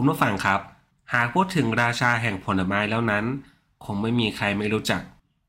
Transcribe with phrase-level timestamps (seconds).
[0.00, 0.60] คุณผู้ฟังครับ
[1.14, 3.24] หากพูดถึงราชาแห่งผลไม้แล้วนั้น
[3.84, 5.02] คงไม่มีใครไม่รู้จัก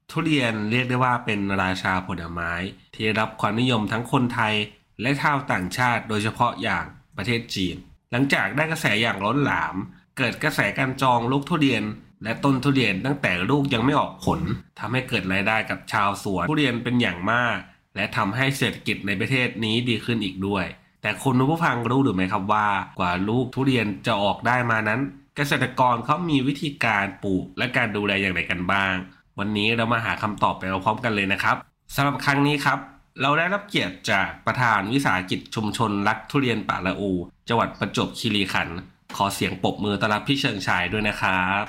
[0.10, 2.52] ทุเรียนเรียกได้ว่าเป็นราชาผลไม้
[2.96, 4.54] ที่รับความนิยมทั้งคนไทย
[5.02, 6.86] และชาวต่างชาติโดยเฉพาะอย่าง
[7.18, 7.76] ประเทศจีน
[8.12, 9.76] หลังจากได้กระแสอย่างล้นหลาม
[10.18, 11.84] เกิดกระแสการจองลูกทุเรียน
[12.24, 14.40] และต้นทุเรียนตั้งแต่ลูกยังไม่ออกผล
[14.80, 17.58] ทำให้เกิดรายได้กับชาวสวนทุเรียนเป็นอย่างมาก
[17.96, 20.66] และทำให้เศรษฐกิจในประเทศนี้ดีขึ้นอีกด้วย
[21.02, 22.68] แต่คุณผู้ฟังรู้หรือไม่ครับว่า
[23.00, 25.00] กว่าลูกทุเรียนจะออกได้มานั้น
[25.36, 28.94] เกษตรกรเขามีวิธีการปลูกและการดูแลอย่างไรกันบ้าง
[29.40, 31.56] วันนี้เรามาหาคำตอบไปพร้อมกันเลยนะครับ
[31.96, 32.80] สำหรับครั้งนี้ครับ
[33.22, 37.12] เราได้รับเกียรติจากประธานวิสาหกิจชุมชนรักทุเรียนป่าละอู
[37.50, 38.78] จังหวัดประจวบคีรีขันธ์
[39.18, 41.64] ขอเสียงปรบมือต้อนรับพี่เชิงชายด้วยนะครับ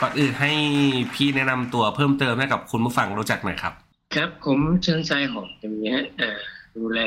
[0.00, 0.52] ก่อนอื่นให้
[1.14, 3.74] พี่แนะนำตัวเพิ่มเติมให้กับคุณผู้ฟังรู้จักหน่อยครับ
[4.14, 6.40] ครับผมเชิงชายหอมอย่างเงี้ยเอ่อ
[6.76, 7.00] ดูแล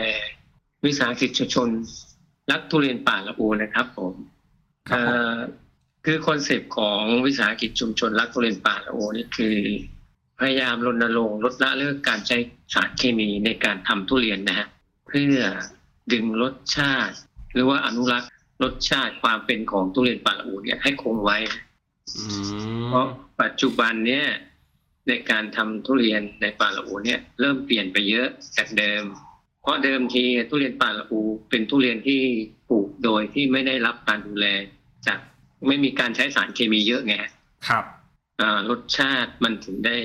[0.86, 1.70] วิสาหกิจชุมชน
[2.52, 4.14] รักทุเรียนป่าละอูนะครับผม
[4.89, 5.38] ครับผมเอ่อ
[6.06, 9.58] คือคอนเซปต์ของวิสาหกิจชุมชนรักทุเรียนป่าละอูนี่คือ
[10.39, 12.38] พยายามรณรงค์ลดละเลิกการใช้
[12.73, 14.67] สารเคมีในการทำทุเรียนนะฮะ
[15.08, 15.38] เพื่อ
[16.11, 17.16] ดึงรสชาติ
[17.53, 18.30] หรือว่าอนุรักษ์
[18.64, 21.38] รสชาติความเป็นของทุเรียนป่าละอูเนี่ยให้คงไว้
[22.16, 22.23] อื
[22.88, 23.08] เพราะม
[23.42, 24.26] ปัจจุบันเนี่ย
[25.08, 28.27] ในการทำทุเรียนในป่าละอูเนี่ยเริ่มเปลี่ยนไปเยอะ
[28.58, 29.04] จากเดิม
[29.61, 32.21] เพราะเดิมทีทุเรียนป่าละอูเป็นทุเรียนที่
[32.70, 34.45] ปลูกโดยที่ไม่ได้รับการดูแล
[35.08, 35.20] จาก
[35.67, 37.16] ไม่มีการใช้สารเคมีเยอะไง
[37.67, 37.86] ครับ
[38.42, 39.98] อ่ารสชาติมันถึงได้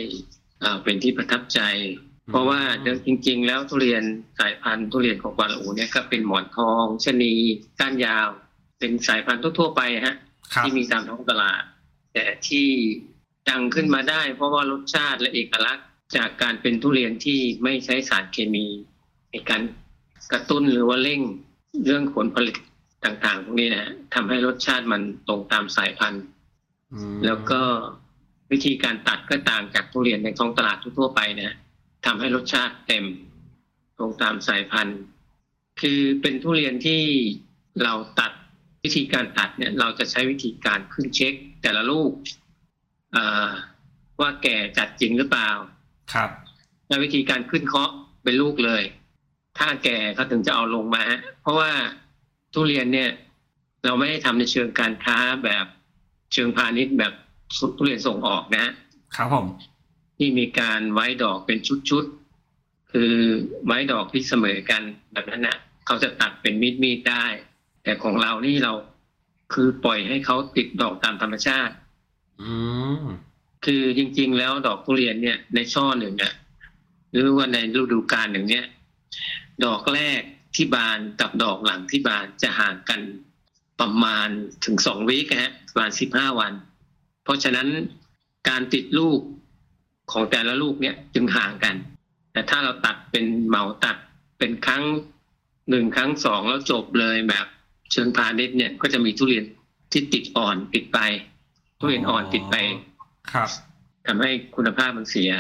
[0.63, 1.61] อ่าเป็นที่ประทับใจ
[2.31, 4.03] เพราะว่าเดิมจริง ๆ แล้วทุเรียน
[4.41, 7.35] สายพันธุ์ทุเรียนของป่าละอูเนี่ยก็เป็นหมอนทองชะนี
[7.81, 8.29] ก้านยาว
[8.79, 10.17] เป็นสายพันธุ์ทั่วๆไปฮะ
[10.53, 11.63] ครับที่มีตามท้องตลาด
[12.13, 12.69] แต่ที่
[13.51, 18.67] ดังขึ้นมาได้ เพราะว่ารสชาติและเอกลักษณ์จากการเป็นทุเรียนที่ไม่ใช้สารเคมี
[19.31, 19.63] ในการ
[20.33, 21.21] กระตุ้นหรือว่าเร่ง
[21.87, 22.57] เรื่องผลผลิต
[23.05, 26.23] ต่างๆพวกนี้นะทำให้รสชาติมันตรงตามสายพันธุ์
[26.93, 27.61] อืมแล้วก็
[28.53, 31.57] วิธีการตัดก็ต่างจากทุเรียนในท้องตลาดทั่วๆไปนะ
[32.07, 33.05] ทำให้รสชาติเต็ม
[33.99, 35.01] ตรงตามสายพันธุ์
[35.81, 37.03] คือเป็นทุเรียนที่
[37.83, 38.33] เราตัด
[38.85, 42.40] วิธีการตัดเนี่ย เราจะใช้วิธีการขึ้นเช็คแต่ละลูกอ่า
[44.21, 45.51] ว่าแก่จัดจริงหรือเปล่า
[46.13, 46.31] ครับ
[46.89, 47.91] และวิธีการขึ้นเคาะ
[48.23, 48.83] เป็นลูกเลย
[49.59, 51.71] ถ้าแก่เขาถึงจะเอาลงมาฮะเพราะว่า
[52.53, 53.11] ทุเรียนเนี่ย
[53.85, 55.67] เราไม่ได้ทำในเชิงการค้าแบบ
[56.33, 57.13] เชิงพาณิชย์แบบ
[57.77, 58.67] ทุเรียนส่งออกนะ
[59.17, 59.47] ครับผม
[60.17, 61.59] ที่มีการไว้ดอกเป็น
[61.91, 63.15] ชุดๆคือ
[63.67, 64.83] ไว้ดอกที่เสมอกัน
[65.13, 65.57] แบบนั้นนะ
[65.87, 67.27] เขาจะตัดเป็นมีดมีดๆได้
[67.83, 68.73] แต่ของเรานี่เรา
[69.53, 71.75] คือปล่อยให้เขาติดดอกตามธรรมชาติ
[72.41, 72.53] อื
[73.01, 73.03] ม
[73.65, 76.35] คือจริง ๆ แล้วดอกทุเรียนเนี่ย ในช่อหนึ่งเนี่ย
[77.13, 78.67] หรือว่าในฤดูกาลหนึ่งเนี่ย
[79.65, 80.21] ดอกแรก
[80.55, 83.01] ที่บานกับดอกหลังที่บานจะห่างกัน
[83.81, 84.29] ประมาณ
[84.65, 86.53] ถึงสองวีคฮะประมาณสิบห้าวัน
[87.25, 87.69] เพราะฉะนั้น
[88.49, 89.21] การติดลูก
[90.13, 91.77] ของแต่ละลูกเนี่ยจึงห่างกัน
[92.33, 93.97] แต่ถ้าเราตัดเป็นเหมาตัด
[94.39, 94.85] เป็นครั้ง
[95.71, 97.47] หนึ่งครั้งสองแล้วจบเลยแบบ
[97.93, 99.45] เชิงพาณิชย์เนี่ยก็จะมีทุเรียน
[99.93, 100.99] ที่ติดอ่อนติดไป
[101.81, 102.55] ทุเรียนอ่อนติดไป
[103.33, 103.49] ครับ
[104.07, 105.33] ทำให้คุณภาพมันเสีย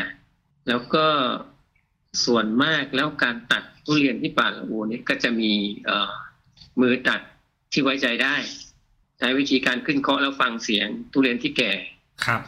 [0.68, 1.06] แล้วก็
[2.24, 5.52] ส่วนมากแล้วการตัดทุเรียนที่ป่าละอูนี่ก็จะมี
[5.84, 6.12] เอ่อ
[6.80, 7.20] มือตัด
[7.72, 8.36] ที่ไว้ใจได้
[9.18, 11.72] ใช้วิธีการขึ้นเคาะแล้วฟังเสียงทุเรียนที่แก่
[12.24, 12.42] ครับ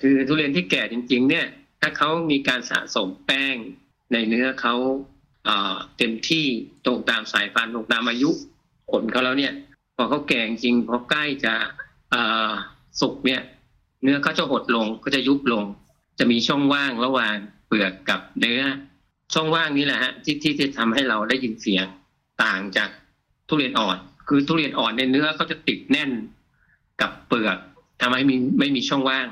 [0.00, 1.46] คือทุเรียนที่แก่จริง ๆ เนี่ย
[1.80, 3.56] ถ้าเขามีการสะสมแป้ง
[4.12, 4.74] ในเนื้อเขา
[5.44, 6.46] เอ่อเต็มที่
[6.84, 8.30] ตรงตามสายพันธุ์ตรงตามอายุ
[8.90, 9.52] ผลเขาแล้วเนี่ย
[9.96, 11.54] พอเขาแก่จริงพอใกล้จะ
[12.10, 12.50] เอ่อ
[13.00, 13.40] สุกเนี่ย
[14.02, 15.64] เนื้อเขาจะหดลงก็จะยุบลง
[16.18, 18.62] จะมีช่องว่างระหว่างเปลือกกับเนื้อ
[19.34, 21.86] ช่องว่างนี้แหละฮะที่ที่จะทำให้เราได้ยินเสียง
[22.42, 22.88] ต่างจาก
[23.48, 23.96] ทุเรียนอ่อน
[24.28, 26.10] คือทุเรียนอ่อนในเนื้อเขาจะติดแน่น
[27.00, 27.58] กับเปลือก
[28.00, 29.26] ทำให้มีไม่มีช่องว่าง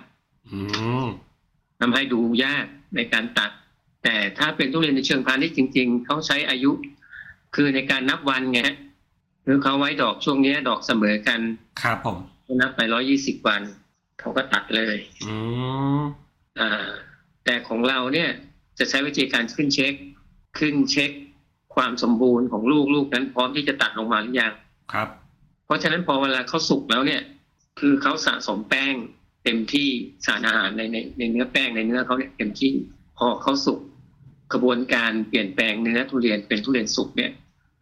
[0.51, 0.59] อื
[1.05, 1.07] ม
[1.81, 2.67] ทำให้ดูยาก
[2.97, 3.51] ในการตัด
[4.05, 6.73] แต่ถ้าเป็นทุเรียนในเชิงพาณิชย์จริง ๆเขาใช้อายุ
[7.55, 8.77] คือในการนับวันไงฮะ
[9.47, 11.41] คือเขาไว้ดอกช่วงเนี้ยดอกเสมอกัน
[11.83, 12.19] ครับผม
[12.61, 13.63] นับไปร้อยี่สิบวัน
[14.21, 15.35] เขาก็ตัดเลยอื
[16.01, 16.03] ม
[16.61, 16.71] อ่า
[17.45, 18.31] แต่ของเราเนี่ย
[18.79, 19.95] จะใช้วิธีการขึ้นเช็ค
[20.59, 21.11] ขึ้นเช็ค
[21.75, 24.53] ความสมบูรณ์ของลูกลูกนั้นพร้อมที่จะตัดลงมาหรือยัง
[24.93, 25.09] ครับ
[25.65, 27.23] เพราะฉะนั้นพอเวลาเขาสุกแล้วเนี่ย
[27.81, 28.95] คือเขาสะสมแป้ง
[29.45, 29.89] เต็มที่
[30.27, 32.73] สารอาหารในในในเนื้อแป้งในเนื้อเขาเนี่ยเต็มที่
[33.19, 33.81] พอเขาสุก
[34.53, 37.31] กระบวนการเปลี่ยนแปลงเนื้อทุเรียนเป็นทุเรียนสุกเนี่ย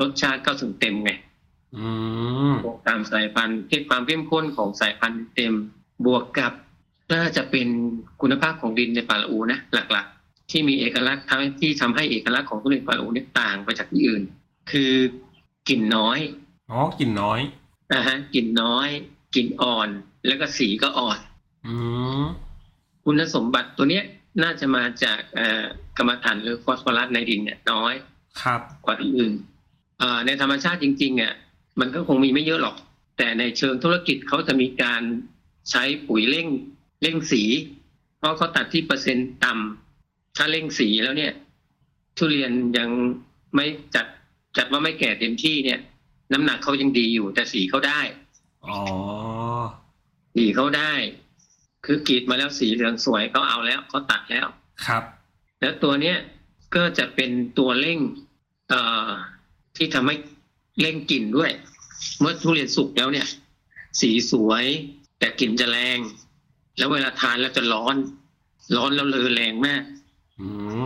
[0.00, 1.10] รสชาติก็ถึงเต็มไง
[1.76, 1.88] อื
[2.50, 2.52] ม
[2.86, 5.54] ตามสายพันธุ์ที่ความเข้มข้นของสายพันธุ์เต็ม
[6.06, 6.52] บวกกับ
[7.14, 7.68] น่าจะเป็น
[8.20, 14.22] คุณภาพของดินในป่าละอูนะหลักๆ ที่มีเอกลักษณ์ทำที่ทำให้เอกลักษณ์ของทุเรียนป่าละอูเนี่ยต่างไปจากที่อื่น
[14.70, 14.92] คือ
[15.68, 16.18] กลิ่นน้อย
[16.70, 17.40] อ๋อกลิ่นน้อย
[17.92, 18.88] นะฮะกลิ่นน้อย
[19.34, 19.88] กลิ่นอ่อน
[20.26, 21.18] แล้วก็สีก็อ่อน
[21.66, 21.74] อื
[22.20, 22.22] ม
[23.04, 24.04] คุณสมบัติตัวเนี้ย
[24.42, 25.64] น่าจะมาจากเอ่อ
[25.96, 27.94] กรรมฐานหรือฟอสฟอรัสในดินเนี่ยน้อย
[28.42, 29.32] ครับ กว่าที่อื่น
[29.98, 31.32] เอ่อในธรรมชาติจริงๆอะ
[31.80, 32.76] มันก็คงมีไม่เยอะหรอก
[33.18, 35.02] แต่ในเชิงธุรกิจเขาจะมีการ
[35.70, 36.48] ใช้ปุ๋ยเร่ง
[37.02, 37.42] เร่งสี
[38.18, 41.32] เพราะเขาตัดที่เปอร์เซ็นต์ต่ำถ้าเร่งสีแล้วเนี่ย
[42.16, 42.90] ทุเรียนยัง
[43.54, 44.06] ไม่จัด
[44.56, 45.80] จัดว่าไม่แก่เต็มที่เนี่ย
[46.32, 48.00] น้ำหนักเขายังดีอยู่ แต่สีเขาได้
[48.66, 48.78] อ๋อ
[50.34, 50.92] สีเขาได้
[51.86, 54.46] คือกรีดมาแล้วสีเหลืองสวยเขาเอาแล้วเขาตัดแล้ว
[54.86, 55.02] ครับ
[55.60, 56.16] แล้วตัวเนี้ย
[56.74, 57.98] ก็จะเป็นตัวเร่ง
[58.68, 59.10] เอ่อ
[59.76, 60.16] ที่ทำให้
[60.80, 61.50] เร่งกลิ่นด้วย
[62.20, 63.26] เมื่อทุเรียนสุกแล้วเนี่ย
[64.00, 64.64] สีสวย
[65.18, 65.98] แต่กลิ่นจะแรง
[66.78, 67.96] แล้วเวลาทานแล้วจะร้อน
[68.76, 69.82] ร้อนแล้วเลอแรงมาก
[70.40, 70.46] อื
[70.80, 70.82] ม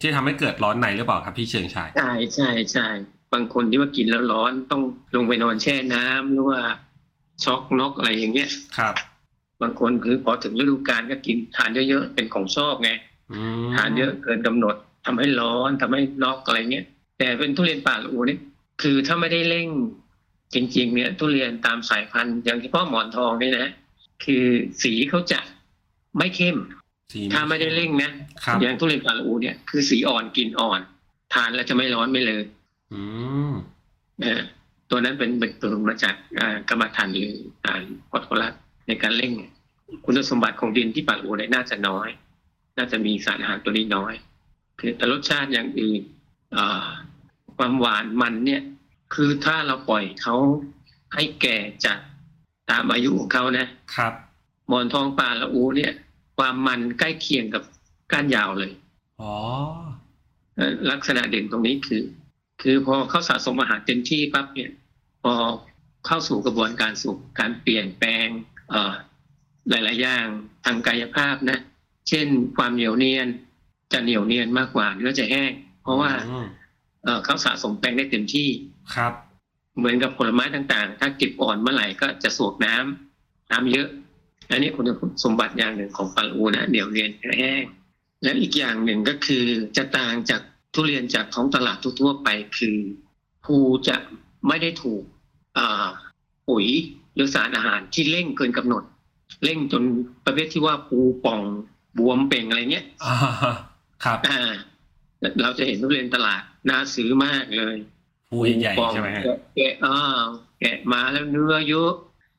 [0.00, 2.86] ที่ทำให้เกิดร้อนในหรือเปล่าครับพี่เชิงชายใช่ใช่ใช่
[3.32, 4.82] บางคนที่ว่ากินแล้วร้อนต้อง
[5.14, 6.60] ลงไปนอนแช่น้ำหรือว่า
[7.44, 8.94] ช็อกน็อกอะไรอย่างเงี้ยครับ
[9.62, 12.90] บางคนคือพอถึงฤดูกาลก็กินทานเยอะๆเป็นของชอบไง
[13.32, 14.74] อืมทานเยอะเกินกำหนด
[15.06, 16.84] ทำให้ร้อนทำให้น็อกอะไรเงี้ย
[17.18, 18.40] แต่เป็นทุเรียนป่าละอูเนี่ย
[18.82, 19.68] คือถ้าไม่ได้เร่ง
[20.54, 23.68] จริง ๆ เนี่ยทุเรียนตามสายพันธุ์อย่างเฉพาะหมอนทองเนี่ยนะ
[24.24, 24.44] คือ
[24.82, 25.40] สีเขาจะ
[26.18, 26.56] ไม่เข้ม
[27.12, 28.10] สีถ้าไม่ได้เร่งนะ
[28.44, 30.80] ครับอย่างทุเรียนป่าละอูเนี่ยคือสีอ่อนกลิ่นอ่อน
[31.34, 32.42] ทานแล้วจะไม่ร้อนไม่เลย
[32.92, 33.02] อื
[33.50, 33.52] ม
[34.24, 34.44] นะ
[34.90, 37.30] ตัวนั้นเป็นเป็นตัวมาจากอ่ากรรมฐานหรือ
[37.66, 38.54] การพอดโคลัส
[38.86, 39.32] ในการเร่ง
[40.04, 42.08] คุณสมบัติของดินที่ป่าละอูเนี่ยน่าจะน้อย
[42.78, 44.14] น่าจะมีสารอาหารตัวนี้น้อย
[44.78, 46.00] คือแต่รสชาติอย่างอื่น
[46.56, 46.88] อ่า
[47.58, 48.62] ความหวานมันเนี่ย
[49.14, 50.34] คือถ้าเราปล่อยเขา
[51.14, 51.98] ให้แก่จัด
[52.70, 53.66] ตามอายุของเขานะ
[53.96, 54.12] ครับ
[54.68, 55.92] หมอนทองป่าละอูเนี่ย
[56.38, 57.62] ความมันใกล้เคียงกับ
[58.12, 58.72] ก้านยาวเลย
[59.20, 59.34] อ๋อ
[60.56, 62.02] เอ่อลักษณะเด่นตรงนี้คือ
[62.62, 64.70] คือพอเขาสะสมอาหารเต็มที่ปั๊บเนี่ย
[65.22, 65.32] พอ
[66.06, 68.26] เข้าสู่กระบวนการสุกการเปลี่ยนแปลง
[68.70, 68.94] เอ่อ
[69.70, 70.26] หลายๆอย่าง
[70.64, 71.58] ทางกายภาพนะ
[72.08, 72.26] เช่น
[72.56, 73.28] ความเหนียวเนียน
[73.92, 75.52] จะเหนียวเนียนมากกว่าเนื้อจะแห้ง
[75.82, 76.46] เพราะว่าอืม
[77.04, 78.48] เอ่อเขาสะสมแป้งได้เต็มที่
[78.94, 79.12] ครับ
[79.78, 83.88] เหมือนกับผลไม้ต่างๆ ถ้าเก็บอ่อนเมื่อไหร่ก็จะสวกน้ำน้ำเยอะ
[84.50, 84.84] อันนี้คุณ
[85.24, 87.64] สมบัติอย่างหนึ่งของปลาอูนะเหนียวเนียนแห้ง
[88.22, 89.44] และอีกอย่างหนึ่งก็คือ
[89.76, 90.40] จะต่างจาก
[90.74, 92.28] ทุเรียนจากท้องตลาดทั่วๆไป
[92.58, 92.76] คือ
[93.44, 93.56] ภู
[93.88, 93.96] จะ
[94.48, 95.02] ไม่ได้ถูก
[95.58, 95.88] อ่า
[96.48, 96.66] ปุ๋ย
[97.14, 98.82] หรือสารอาหารที่เร่งเกินกำหนด
[99.44, 99.82] เร่งจน
[100.24, 101.40] ประเภทที่ว่าภูป่อง
[101.98, 103.14] บวมเป่งอะไรเงี้ยอ่า
[104.04, 104.38] ครับอ่า
[105.42, 107.76] เราจะเห็นทุเรียนตลาดน่าซื้อมากเลย
[108.28, 110.24] ภูใหญ่ๆใช่ไหมฮะแกะแกะอ่า
[110.60, 111.92] แกะมาแล้วเนื้อเยอะ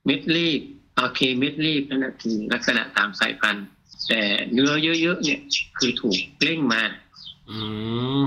[0.05, 0.62] เม็ดรีบ
[0.95, 3.65] โอเคเม็ดรีบนั่นนะคือลักษณะตามสายพันธุ์
[4.07, 4.21] แต่
[4.53, 5.39] เนื้อเยอะๆเนี่ย
[5.77, 6.81] คือถูกเร่งมา
[7.50, 7.57] อื
[8.21, 8.25] ม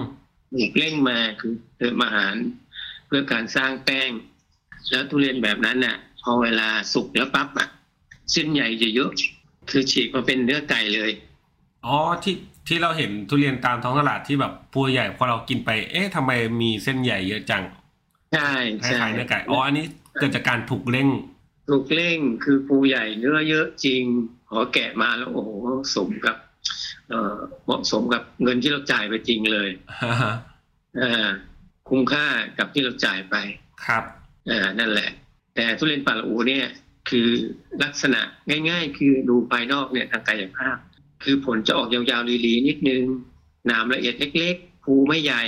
[0.55, 2.35] ถูกเร่งมาคือเติมอาหาร
[3.07, 4.11] เพื่อการสร้างแป้ง
[4.91, 7.69] แล้วทุเรียนแบบนั้นน่ะ พอเวลาสุกแล้วปั๊บอะ
[8.33, 9.11] เส้นใหญ่จะเยอะ
[9.71, 11.11] คือฉีกมาเป็นเนื้อไก่เลย
[11.87, 12.35] อ๋อที่
[12.69, 17.63] ที่เราเห็นทุเรียนตามท้องตลาดที่แบบภูใหญ่พอเรากินไป เอ๊ะทำไมมีเส้นใหญ่เยอะจัง
[18.35, 18.51] ใช่
[18.83, 19.85] คใช่ล้ายๆเนื้อไก่อ๋ออันนี้
[20.19, 21.09] เกิดจากการถูกเร่ง
[21.71, 24.03] ถูกเร่งคือปูใหญ่เนื้อเยอะจริง
[24.51, 25.51] ขอแกะมาแล้วโอ้โห
[25.97, 26.37] สมกับ
[27.09, 29.71] เอ่อเหมาะสมกับเงินที่เราจ่ายไปจริงเลย
[31.01, 31.29] อ่า
[31.89, 32.27] คุ้มค่า
[32.59, 33.37] กับที่เราจ่ายไป
[33.87, 34.05] ครับ
[34.51, 35.11] อ่านั่นแหละ
[35.55, 36.67] แต่ทุเรียนป่าละอูเนี่ย
[37.11, 37.29] คือ
[37.83, 38.21] ลักษณะ
[38.71, 40.77] ง่าย ๆ คือดูภายนอกเนี่ยทางกายภาพ
[41.25, 43.03] คือผลจะออกยาวๆลีๆนิดนึง
[43.67, 45.43] หนามละเอียดเล็กๆภูไม่ใหญ่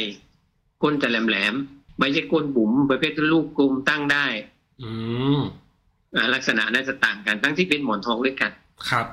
[0.83, 4.27] ก้นจะแหลมๆไม่ใช่ก้นบุ๋มประเภทลูกกลมตั้งได้
[4.83, 4.91] อื
[5.39, 5.41] ม
[6.15, 8.53] อ่าลักษณะน่าจะต่างกันทั้งที่เป็นหมอนทองด้วยกัน
[8.91, 9.07] ครับ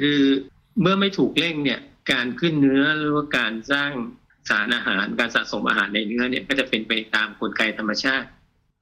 [0.00, 0.20] คือ
[0.80, 1.80] เมื่อไม่ถูกเร่งเนี่ย
[2.12, 3.90] การขึ้นเนื้อหรือว่าการสร้าง
[4.48, 8.26] สารอาหารการสะสมอาหารในเนื้อเนี่ยก็จะเป็นไปตามกลไกธรรมชาติ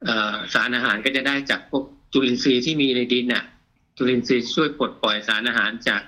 [0.04, 3.44] เอ่อสารอาหารก็จะได้จากพวกจุลินทรีย์ที่มีในดินน่ะ
[3.96, 6.02] จุลินทรีย์ช่วยปลดปล่อยสารอาหารจาก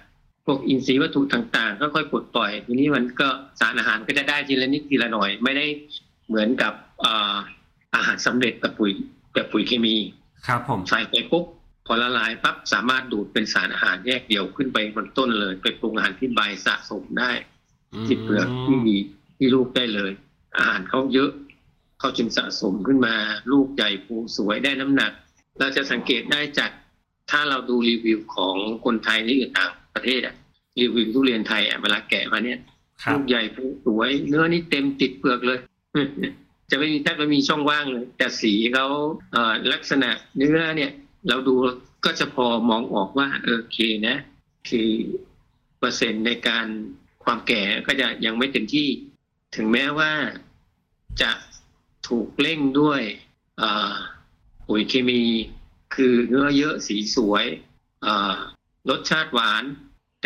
[0.47, 3.29] พวกอินทรีย์วัตถุต่างๆก็ค่อยปลดปล่อยทีนี้มันก็
[3.61, 5.67] สารอาหารก็จะได้ทีละนิดทีละหน่อย ไม่ได้
[6.29, 7.35] เหมือนกับเอ่อ
[7.97, 8.93] อาหารสำเร็จแบบปุ๋ย
[9.35, 9.97] แบบปุ๋ยเคมี
[10.47, 11.45] ครับ ผมใส่ไปปุ๊บ
[11.87, 17.31] พอละลายปั๊บสามารถดูดเป็นสารอาหารแยกเดี่ยวขึ้นไปบนต้นเลย ไปปรุงอาหารที่ใบสะสมได้
[18.07, 18.97] ที่เปลือกที่มี
[19.37, 20.12] ที่ลูกได้เลย
[20.57, 21.31] อาหารเขาเยอะ
[21.99, 23.15] เขาจึงสะสมขึ้นมา
[23.53, 25.12] ลูกใหญ่ภูสวยได้น้ำหนัก
[25.59, 26.71] เราจะสังเกตได้จาก
[27.31, 30.35] ถ้าเราดูรีวิวของคนไทยที่อยู่ต่าง ประเทศอะ
[30.79, 32.59] รีวิวทุเรียนไทยอะเวลาแกะมาเนี่ย
[33.03, 35.59] ครับลูกใหญ่ภูสวย เนื้อนี่เต็มติดเปลือกเลย
[36.71, 38.87] จะไม่มีแทบไม่มีช่องว่างเลย แต่สีเขา
[39.33, 40.91] เอ่อลักษณะเนื้อเนี่ย
[41.29, 41.55] เราดู
[42.05, 44.17] ก็จะพอมองออกว่าเออโอเคนะ
[44.69, 44.91] คือ
[45.79, 46.67] เปอร์เซ็นต์ในการ
[47.25, 48.88] ความแก่ก็จะยังไม่เต็มที่
[49.57, 50.12] ถึงแม้ว่า
[51.23, 51.31] จะ
[52.09, 53.03] ถูกเร่งด้วย
[53.59, 53.95] เอ่อ
[54.67, 55.23] ปุ๋ยเคมี
[55.95, 57.47] คือเนื้อเยอะสีสวย
[58.03, 58.35] เอ่อ
[58.91, 59.65] รสชาติหวาน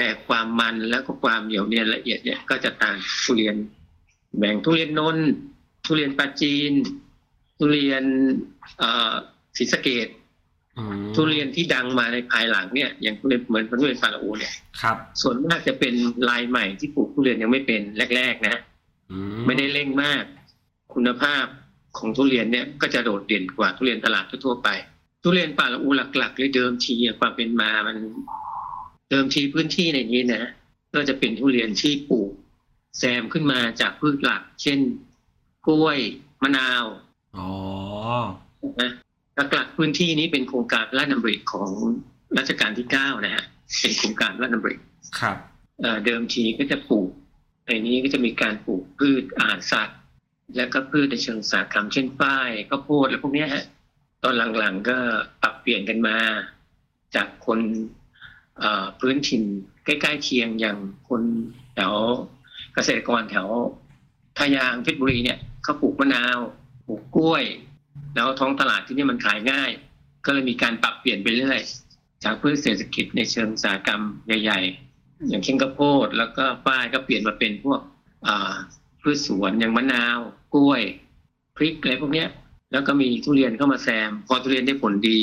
[0.03, 3.57] แต่ความมันแล้วก็ความเหนียวเนียนละเอียดเนี่ยก็จะต่างทุเรียน
[4.39, 5.29] แบ่งทุเรียนนนท์
[5.87, 6.73] ทุเรียนปลาจีน
[7.59, 8.05] ทุเรียน
[8.79, 9.13] เอ่อ
[9.57, 10.09] ศรีสะเกด
[10.79, 14.53] อืมทุเรียนที่ดังมาในภายหลังเนี่ยอย่างทุเรียนเหมือนทุเรียนปาราอูเนี่ย
[14.83, 15.95] ครับ ส่วนมากจะเป็น
[16.29, 17.81] ลายใหม่ที่ปลูกทุเรียนยังไม่เป็น
[18.17, 18.57] แรก ๆ นะ
[19.11, 19.17] อื
[19.47, 20.25] ไม่ได้เร่งมาก
[20.95, 21.45] คุณภาพ
[21.99, 24.69] ของทุเรียนเนี่ยก็จะโดดเด่นกว่าทุเรียนตลาดทั่วๆไป
[25.23, 27.97] ทุเรียนป่าละอูหลักๆเลยเดิมทีอะความเป็นมามัน
[29.11, 30.45] เดิมทีพื้นที่ในนี้นะ
[30.95, 32.31] ก็จะเป็นทุเรียนที่ปลูก
[32.99, 34.79] แซมขึ้นมาจากพืชหลัก เช่น
[35.67, 35.99] กล้วย
[36.43, 36.85] มะนาว
[37.37, 37.51] อ๋อ
[38.83, 38.91] นะ
[39.53, 41.71] หลักๆพื้นที่นี้เป็นโครงการพระราชดำริของ
[42.39, 43.45] รัชกาลที่เก้านะฮะ
[43.81, 44.75] เป็นโครงการพระราชดำริ
[45.19, 45.37] ครับ
[45.81, 47.11] เอ่อเดิมทีก็จะปลูก
[47.67, 49.99] ในนี้ก็จะมีการปลูกพืชอาหารสัตว์
[50.57, 53.65] แล้วก็พืชในเชิงอุตสาหกรรมเช่นฝ้ายข้าวโพดและพวกเนี้ยฮะ
[54.23, 54.99] ตอนหลังๆก็
[55.43, 56.17] ปรับเปลี่ยนกันมา
[57.15, 58.00] จากคนเอ่อ
[59.01, 59.43] พื้นถิ่น
[59.85, 61.23] ใกล้ๆเคียงอย่างคน
[61.75, 61.95] แถว
[62.75, 63.49] เกษตรกรแถว
[64.39, 66.39] ทายางเพชรบุรีเนี่ยเขาปลูกมะนาว
[66.87, 67.45] ปลูกกล้วย
[68.15, 69.71] แล้วท้องตลาดที่นี่มันขายง่าย
[70.25, 71.61] ก็เลยมีการปรับเปลี่ยนไปเรื่อย
[72.25, 74.61] จากพืชเศรษฐกิจในเชิงอุตสาหกรรมใหญ่
[74.95, 77.81] ๆ อย่างเช่นข้าวโพดแล้วก็ฝ้ายก็เปลี่ยนมาเป็นพวก
[79.03, 80.19] พืชสวนอย่างมะนาว
[80.55, 80.83] กล้วย
[81.57, 82.29] พริกอะไรพวกเนี้ย
[82.73, 85.21] แล้วก็มีทุเรียนเข้ามาแซม พอทุเรียนได้ผลดี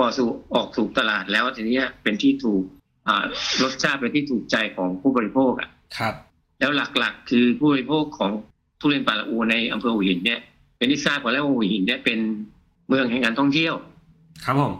[0.00, 2.62] อาพอสู่ออกสู่ตลาดแล้วทีเนี้ยเป็นที่ถูก
[3.08, 3.24] อ่า
[3.62, 6.14] รสชาติเป็นที่ถูกใจของผู้บริโภคอะครับ
[6.60, 8.30] แล้วหลักๆ คือผู้บริโภคของ
[8.80, 10.40] ทุเรียนป่าละอูในอำเภอหัวหินเนี่ย
[10.76, 12.18] เป็นที่ทราบกันแล้วว่าหัวหินเนี่ยเป็น
[12.88, 13.74] เมืองแห่งการท่องเที่ยว
[14.44, 14.72] ครับผม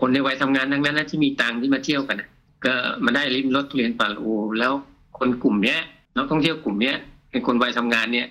[0.00, 2.28] คนในวัยทำงานทั้งนั้นนะที่มีตังค์ที่มาเที่ยวกันน่ะ
[2.64, 4.72] ก็มาได้ริมรถทุเรียนป่าละอูแล้ว
[5.18, 5.80] คนกลุ่มเนี้ย
[6.16, 6.96] นักท่องเที่ยวกลุ่มเนี้ย
[7.30, 8.26] เป็นคนวัยทำงานเนี่ย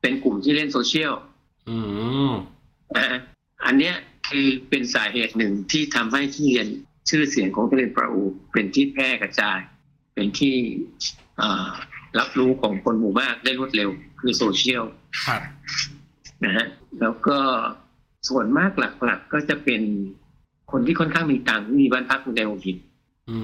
[0.00, 1.12] เป็นกลุ่มที่เล่นโซเชียล
[1.68, 1.76] อื
[2.30, 2.32] ม
[2.96, 3.18] นะฮะ
[3.66, 3.94] อันเนี้ย
[4.28, 6.66] คือเป็นสาเหตุหนึ่งที่ทำให้ทุเรียน
[7.10, 9.58] ชื่อเสียงของทุเรียนป่าละอูเป็นที่แพร่กระจาย
[10.14, 10.56] เป็นที่
[11.40, 11.68] อ่า
[12.18, 13.90] รับรู้ของคนหมู่มากได้รวดเร็ว
[14.20, 14.84] คือโซเชียล
[15.26, 15.40] ครับ
[16.44, 16.66] นะฮะ
[17.00, 17.38] แล้วก็
[18.28, 19.82] ส่วนมากหลัก ๆ ก็จะเป็น
[20.72, 22.76] คนที่ค่อนข้างมีตังค์ที่มีบ้านพักในหัวหิน
[23.30, 23.36] อื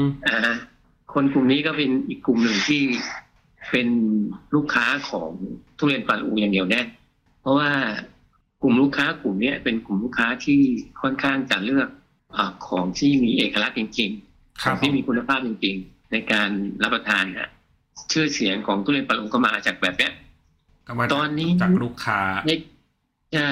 [0.00, 0.38] มอ่า
[1.14, 2.82] คนกลุ่มนี้ก็เป็นอีกกลุ่มหนึ่งที่
[3.70, 3.88] เป็น
[4.54, 5.30] ลูกค้าของ
[5.78, 6.82] ทุเรียนปาลูอย่างเดียวแน่
[7.40, 7.70] เพราะว่า
[8.62, 10.60] กลุ่มลูกค้ากลุ่มเนี้ยเป็นกลุ่มลูกค้าที่
[11.00, 11.88] ค่อนข้างจะเลือก
[12.36, 16.50] อาของที่มีเอกลักษณ์จริงๆคขรัอบงที่มีคุณภาพจริงๆ ในการ
[16.82, 17.50] รับประทานฮะ
[18.12, 20.12] ชื่อเสียงของทุเรียนปาลูก็มาจากแบบเนี้ย
[20.86, 22.50] ก็มาจากตอนนี้จากลูกค้าใน
[23.34, 23.50] ใช่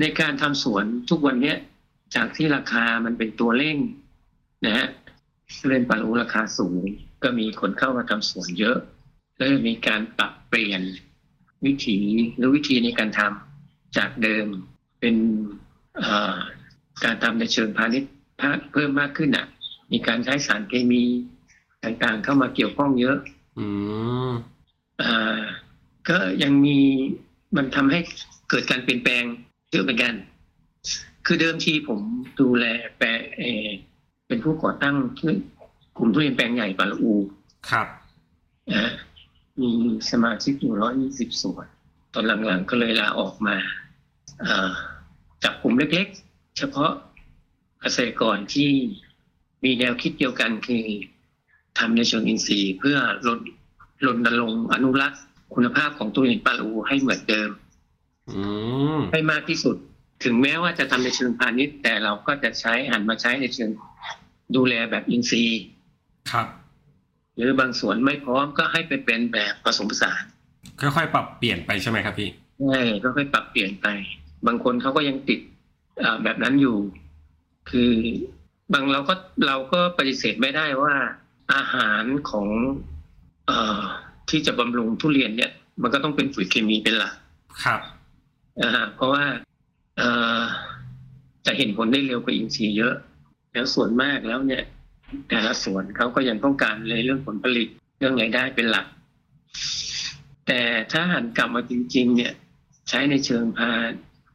[0.00, 1.56] ในการทำสวนทุกวันเนี้ย
[2.14, 3.78] จากที่ราคามันเป็นตัวเร่ง
[4.66, 4.86] นะฮะ
[5.68, 6.82] เล่นปลาลูราคาสูง
[7.22, 8.76] ก็มีคนเข้ามาทำสวนเยอะ
[9.36, 10.82] แล้วมีการปรับเปลี่ยน
[11.64, 11.98] วิถี
[12.36, 13.55] หรือวิธีในการทำ
[13.98, 14.46] จากเดิม
[15.00, 15.16] เป็น
[15.98, 16.36] เอ่อ
[17.04, 18.10] การทำในเชิงพาณิชย์
[18.72, 19.46] เพิ่มมากขึ้นอะ
[19.92, 21.04] มีการใช้สารเคมี
[21.84, 23.16] ต่างๆเข้ามาเกี่ยวข้องเยอะ
[23.58, 23.66] อื
[24.28, 24.30] ม
[25.02, 25.42] อ่า
[26.08, 26.78] ก็ยังมี
[27.56, 28.00] มันทำให้
[28.50, 29.24] เกิดการเปลี่ยนแปลง
[29.72, 30.14] เยอะเหมือนกัน
[31.26, 32.00] คือเดิมทีผม
[32.40, 32.64] ดูแล
[32.98, 33.66] แปลเออ
[34.26, 34.96] เป็นผู้ก่อตั้ง
[35.96, 37.12] กลุ่มทุเรียนแปลงใหญ่ปาละอู
[37.70, 37.88] ครับ
[38.70, 38.92] นะฮะ
[39.60, 39.70] มี
[40.10, 41.66] สมาชิกอยู่ร้อยยี่สิบส่วน
[42.14, 43.56] ตอนหลังๆก็เลยลาออกมา
[44.44, 44.70] อ่า
[45.44, 46.90] จับกลุ่มเล็กๆ เฉพาะ
[47.80, 48.70] เกษตรกรที่
[49.64, 50.84] มีแนวคิดเดียวกันคือ
[51.78, 52.96] ทำในเชิงอินทรีย์เพื่อ
[53.28, 53.38] ลด
[54.06, 55.22] รณรงค์อนุรักษ์
[55.54, 57.50] คุณภาพของตัวเองปลาลูให้เหมือนเดิม
[58.30, 58.42] อื
[58.96, 59.76] มให้มากที่สุด
[60.24, 63.70] ถึงแม้ว่าจะทำในเชิงพาณิชย์ แต่เราก็จะใช้หันมาใช้ในเชิง
[64.56, 65.62] ดูแลแบบอินทรีย์
[66.32, 66.46] ครับ
[67.36, 70.22] หรือบางส่วนไม่พร้อมก็ให้ไปเป็นแบบผสมผสาน
[70.80, 72.30] ค่อยๆ ปรับเปลี่ยนไปใช่ไหมครับพี่
[72.64, 73.86] ใช่ก็ค่อยปรับเปลี่ยนไป
[74.46, 75.40] บางคนเขาก็ยังติด
[76.02, 76.76] อ่าแบบนั้นอยู่
[77.70, 77.92] คือ
[78.72, 79.14] บางเราก็
[79.46, 80.94] เราก็ปฏิเสธไม่ได้ว่า
[81.54, 82.48] อาหารของ
[83.46, 83.80] เอ่อ
[84.30, 85.50] ที่จะบำรุงทุเรียนเนี่ย
[85.82, 87.14] มันก็ต้องเป็นปุ๋ยเคมีเป็นหลัก
[87.64, 87.80] ครับ
[88.62, 89.24] อ่าเพราะว่า
[89.96, 90.08] เอ่
[90.38, 90.40] อ
[91.46, 92.94] จะเห็นผลได้เร็วกว่าอินทรีย์เยอะ
[93.52, 94.62] แล้วส่วนมากแล้วเนี่ย
[95.28, 98.86] แต่ละสวนเขาก็ยังต้องการเลยเรื่องผลผลิตเรื่องรายได้เป็นหลัก
[100.46, 100.60] แต่
[100.92, 102.32] ถ้าหันกลับมาจริง ๆ เนี่ย
[102.88, 103.70] ใช้ในเชิงพา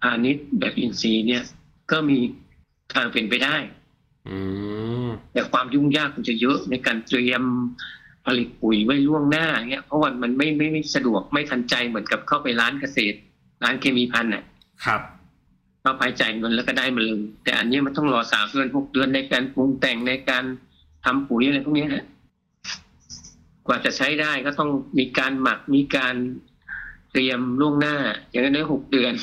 [0.01, 1.43] พาณิชย์แบบอินทรีย์เนี่ย
[1.91, 2.17] ก็มี
[2.93, 3.55] ทางเป็นไปได้
[4.27, 4.37] อื
[5.07, 7.43] มแต่ความยุ่งยากมันจะเยอะในการเตรียม
[8.25, 13.17] ผลิตปุ๋ยไว้ล่วงหน้าเงี้ยเพราะว่ามันไม่ไม่ไม่สะดวกไม่ทันใจเหมือนกับเข้าไปร้านเกษตร
[13.63, 14.43] ร้านเคมีพันธุ์น่ะ
[14.85, 15.01] ครับ
[15.81, 20.43] เข้าไปจ่ายเงินแล้วก็ได้มาเลยแต่อันนี้มันต้องรอสามเดือนหกเดือนในการปรุงแต่งในการ
[21.05, 22.05] ทำปุ๋ยอะไรพวกเนี้ยฮะ
[23.67, 26.15] กว่าจะใช้ได้ก็ต้องมีการหมักมีการ
[27.11, 27.95] เตรียมล่วงหน้า
[28.29, 29.13] อย่างนั้นได้หกเดือน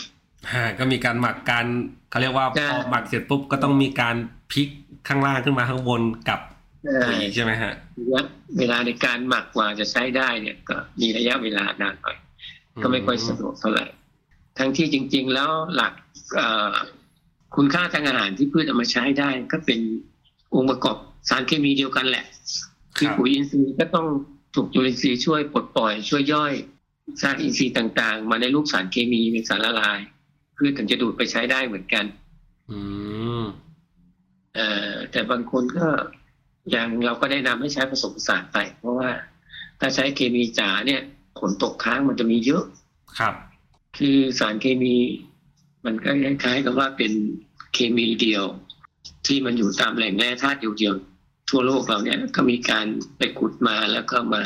[0.55, 1.65] ฮะก็มีการหมักการ
[2.11, 4.17] เขาเรียกว่าใช่พอหมักเสร็จปุ๊บก็ต้องมีการ
[4.53, 4.69] พลิก
[5.09, 6.41] ข้างล่างขึ้นมาข้างบนกับ
[6.85, 8.23] เอ่อปุ๋ยใช่ไหมฮะระยะ
[8.59, 12.17] เวลาในการหมักกว่าจะใช้ได้เนี่ย ก็มีระยะเวลานานหน่อย
[12.83, 13.85] ก็ไม่ค่อยสะดวกเท่าไหร่
[14.59, 15.93] ทั้งที่จริง ๆ แล้วหลัก
[16.35, 16.75] เอ่อ
[17.57, 19.81] คุณค่าทางอาหารที่พืชเอามาใช้ได้ ก็เป็น
[20.55, 20.97] องค์ประกอบ
[21.29, 22.25] สารเคมีเดียวกันแหละ
[22.97, 24.07] คือปุ๋ยอินทรีย์ก็ต้อง
[24.55, 26.53] ถูกจุลินทรีย์ช่วยปลดปล่อยช่วยย่อย
[27.21, 29.99] สารอินทรีย์ต่าง ๆ มาในรูปสารเคมีเป็นสารละลาย
[30.57, 32.05] พืชถึงจะดูดไปใช้ได้เหมือนกัน
[32.71, 32.79] อื
[33.41, 33.45] ม
[34.55, 35.87] เอ่อแต่บางคนก็
[36.71, 39.11] อย่างเราก็แนะนำให้ใช้ผสมผสานไป เพราะว่า
[39.81, 41.01] ถ้าใช้เคมีจ๋าเนี่ย
[41.39, 42.65] ผลตกค้างมันจะมีเยอะ
[43.19, 43.35] ครับ
[43.99, 44.97] คือสารเคมี
[45.85, 47.13] มันก็คล้ายๆกับว่าเป็น
[47.75, 48.45] เคมีเดียว
[49.27, 52.87] ที่มันอยู่ตามแหล่งแร่ธาตุเดียวๆทั่วโลกเราเนี่ยก็มีการ
[53.19, 54.43] ไปขุดมาแล้วก็มา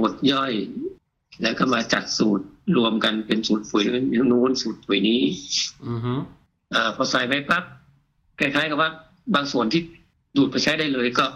[0.00, 0.52] บดย่อย
[1.42, 2.44] แล้วก็มาจัดสูตร
[2.76, 3.84] รวมกันเป็นสูตรปุ๋ย
[4.32, 5.22] นู้นสูตรปุ๋ยนี้
[5.88, 6.12] อือฮึ
[6.74, 7.64] อาพอใส่ไปปั๊บ
[8.38, 8.90] คล้ายๆกับว่า
[9.34, 9.82] บางส่วนที่
[10.36, 11.26] ดูดไปใช้ได้เลยก็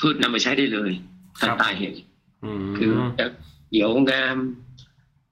[0.00, 0.90] พืชนำไปใช้ได้เลย
[1.40, 1.94] ทันตาเห็น
[2.44, 3.26] อืมคือจะ
[3.68, 4.36] เขียวงาม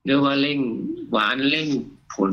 [0.04, 0.58] หรือว่าเร่ง
[1.10, 1.68] หวานเร่ง
[2.14, 2.32] ผล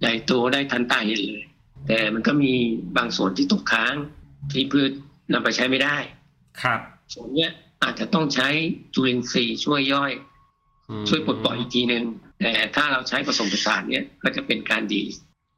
[0.00, 1.42] ใหญ่โตได้ทันตาเห็นเลย
[1.86, 2.52] แต่มันก็มี
[2.96, 3.94] บางส่วนที่ตกค้าง
[4.52, 4.90] ที่พืช
[5.32, 5.96] นำไปใช้ไม่ได้
[6.62, 6.80] ครับ
[7.14, 7.50] ส่วนเนี้ย
[7.82, 8.48] อาจจะต้องใช้
[8.94, 10.12] จุลินทรีย์ช่วยย่อย
[10.88, 12.04] อืมช่วยปลดปล่อยอีกทีหนึ่ง
[12.40, 15.02] แต่ถ้าเราใช้ผสมผสานเนี่ยก็จะเป็นการดี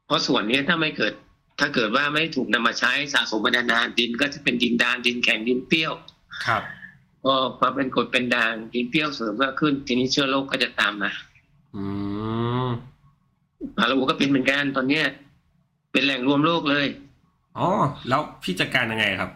[0.05, 1.13] เพราะส่วนเนี้ยถ้าไม่เกิด
[1.59, 5.93] ถ้าเกิดว่าไม่ถูกนำมาใช้สะสมมานานๆดินก็จะเป็นดินดานดินแข็งดินเปรี้ยว
[6.45, 6.63] ครับ
[7.25, 11.11] ก็ความเป็นกรดเป็นด่างดินเปรี้ยวเสริมมากขึ้น ทีนี้เชื้อโรคก็จะตามมา
[11.75, 11.83] อื
[12.67, 12.69] ม
[13.77, 15.05] อาลูก็เป็นเหมือนกันตอนเนี้ย
[15.91, 16.87] เป็นแหล่งรวมโรคเลย
[17.57, 17.67] อ๋อ
[18.09, 19.29] แล้วพี่จัดการยังไงครับ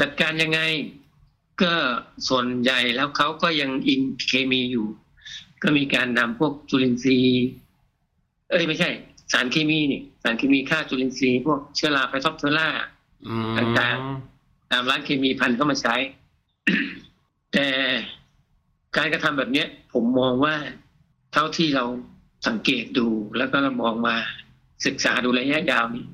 [0.00, 0.60] จัดการยังไง
[1.62, 1.74] ก็
[2.28, 4.86] ส่วนใหญ่แล้วเขาก็ยังอิงเคมีอยู่
[5.62, 7.46] ก็มีการนำพวกจุลินทรีย์
[8.50, 8.90] เอ้ยไม่ใช่
[9.32, 12.68] สารเคมีนี่สารเคมีฆ่าจุลินทรีย์พวกเชื้อรา Phytophthora
[13.58, 15.96] ต่างๆตามร้านเคมีภัณฑ์เข้ามาใช้
[17.52, 17.68] แต่
[18.96, 20.54] การกระทำแบบนี้ผมมองว่า
[21.32, 21.84] เท่าที่เรา
[22.48, 24.16] สังเกตดูแล้วก็เรามองมา
[24.86, 26.04] ศึกษาดูระยะยาวนี่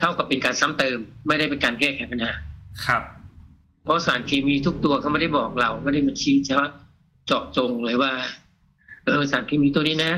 [0.00, 2.32] เท่ากับเป็นการซ้ำเติม ไม่ได้เป็นการแก้ไขปัญหา
[2.86, 3.02] ครับ
[3.84, 6.70] เพราะสารเคมีทุกตัวเขาไม่ได้บอกเราไม่ได้มาชี้ชัด
[7.26, 8.12] เจาะจงเลยว่า
[9.04, 10.12] เออสารเคมีตัวนี้นะ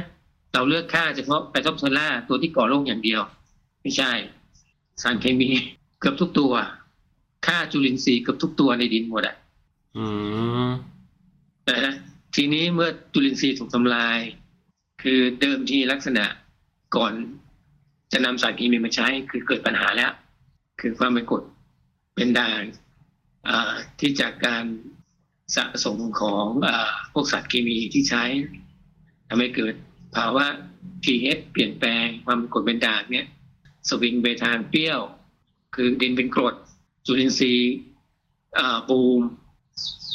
[0.52, 3.20] เราเลือกค่าเฉพาะไพทอปโซล่าตัวที่ก่อโรคอย่างเดียว
[3.82, 4.12] ไม่ใช่
[5.02, 5.48] สารเคมี
[6.00, 6.52] เกือบทุกตัว
[7.46, 9.36] ค่าจุลินทรีย์เกือบทุกตัวในดินหมดอะ
[9.96, 10.04] อื
[10.66, 10.68] ม
[11.68, 11.94] นะฮะ
[12.34, 14.18] ทีนี้เมื่อจุลินทรีย์ถูกทำลาย
[15.02, 16.24] คือเดิมทีลักษณะ
[16.96, 17.12] ก่อน
[18.12, 20.12] จะนำสารเคมีมาใช้คือเกิดปัญหาแล้ว
[20.80, 21.42] คือความเป็นกรด
[22.16, 22.85] เป็นด่างอ่า
[23.98, 24.64] ที่จากการ
[25.56, 26.68] สะสมของอ
[27.12, 28.24] พวกสารเคมีที่ใช้
[29.28, 29.74] ทำให้เกิด
[30.16, 30.46] ภาวะ
[31.04, 33.26] pH เปลี่ยนแปลงความกรดเป็นด่างเนี่ย
[33.88, 35.00] สวิงไปทางเปรี้ยว
[35.74, 36.54] คือดินเป็นกรด
[37.06, 37.74] จุลินทรีย์
[38.88, 39.22] บูม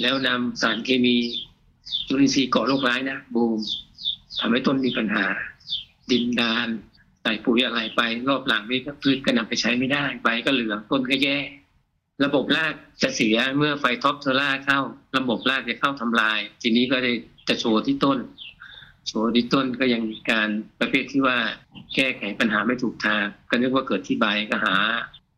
[0.01, 1.17] แล้วนำสารเคมี
[2.07, 3.59] จุลินทรีย์ก่อโรคร้ายนะบูม
[4.39, 5.25] ทำให้ต้นมีปัญหา
[6.11, 6.67] ดินดาน
[7.21, 11.37] ใส่ปุ๋ยอะไรไปรอบหลังนี่พืชก็นำไปใช้ไม่ได้ใบก็เหลืองต้นก็แย่
[12.25, 14.79] ระบบรากจะเสียเมื่อ Phytophthora เข้า
[15.17, 17.11] ระบบรากจะเข้าทำลาย ทีนี้ก็ได้
[17.49, 18.19] จะโชว์ที่ต้น
[19.07, 21.37] โชว์ที่ต้นก็ยังมีการประเภทที่ว่า
[21.95, 24.75] แก้ไขปัญหาไม่ถูกทาง ก็นึกว่าเกิดที่ใบก็หา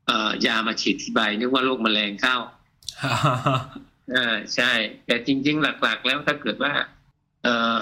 [0.08, 2.38] เอ่อยามาฉีดที่ใบนึกว่าโรคแมลงเข้า
[4.16, 4.72] อ่าใช่
[5.06, 6.74] แต่จริง ๆ หลักๆ แล้วถ้าเกิดว่า
[7.44, 7.82] เอ่อ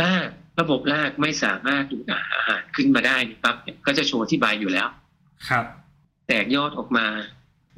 [0.00, 0.28] ราก
[0.60, 4.88] ระบบรากไม่สามารถดูดอาหารขึ้นมาได้นี่ปั๊บเนี่ยก็จะโชว์ที่ใบอยู่แล้ว
[5.48, 5.64] ครับ
[6.26, 7.06] แตกยอดออกมา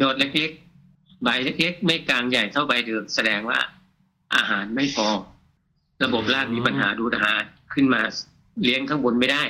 [0.02, 3.58] ยอดเล็กๆ ใบเล็กๆ ไม่กลางใหญ่เท่าใบเดิมแสดงว่า
[4.34, 5.08] อาหารไม่พอ
[6.04, 7.42] ระบบรากมีปัญหาดูดอาหาร
[7.74, 8.02] ขึ้นมา
[8.64, 9.42] เลี้ยงข้างบนไม่ได้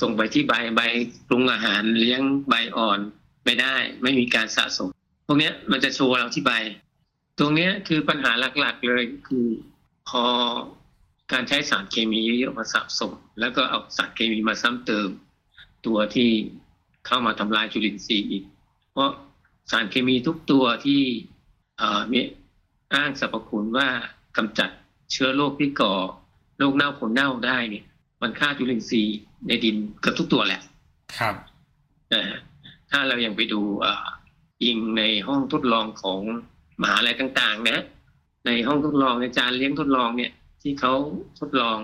[0.00, 0.80] ส่งไปที่ใบใบ
[1.28, 2.98] ปรุงอาหารเลี้ยงใบอ่อน
[3.44, 4.88] ไม่ได้ ไม่มีการสะสม
[5.26, 6.52] พวกเนี้ยมันจะโชว์เราที่ใบ
[7.38, 9.46] ตรงเนี้ยคือปัญหาหลักๆเลยคือ
[10.08, 10.24] พอ
[11.32, 15.08] การใช้สารเคมีเยอะๆมาสะสม แล้วก็เอาสารเคมีมาซ้ำเติม
[15.86, 16.30] ตัวที่
[17.06, 18.44] เข้ามาทำลายจุลินทรีย์อีก
[18.92, 19.10] เพราะ
[19.70, 21.00] สารเคมีทุกตัวที่
[21.78, 22.20] เอ่อมี
[22.94, 23.88] อ้างสรรพคุณว่า
[24.36, 24.70] กำจัด
[25.12, 25.94] เชื้อโรคที่ก่อ
[26.58, 27.84] โรคเน่าผลเน่าได้เนี่ย
[28.22, 30.60] มันฆ่าจุลินทรีย์ในดินเกือบทุกตัวแหละ
[31.18, 31.34] ครับ
[32.12, 32.38] นะฮะ
[32.90, 34.06] ถ้าเรายังไปดูเอ่อ
[34.64, 36.20] ยิงในห้องทดลองของ
[36.82, 37.78] มหาลัยต่างๆ นะ
[38.46, 40.92] ในห้องทดลองในจานเลี้ยงทดลองเนี่ย ที่เขา
[41.40, 41.78] ทดลอง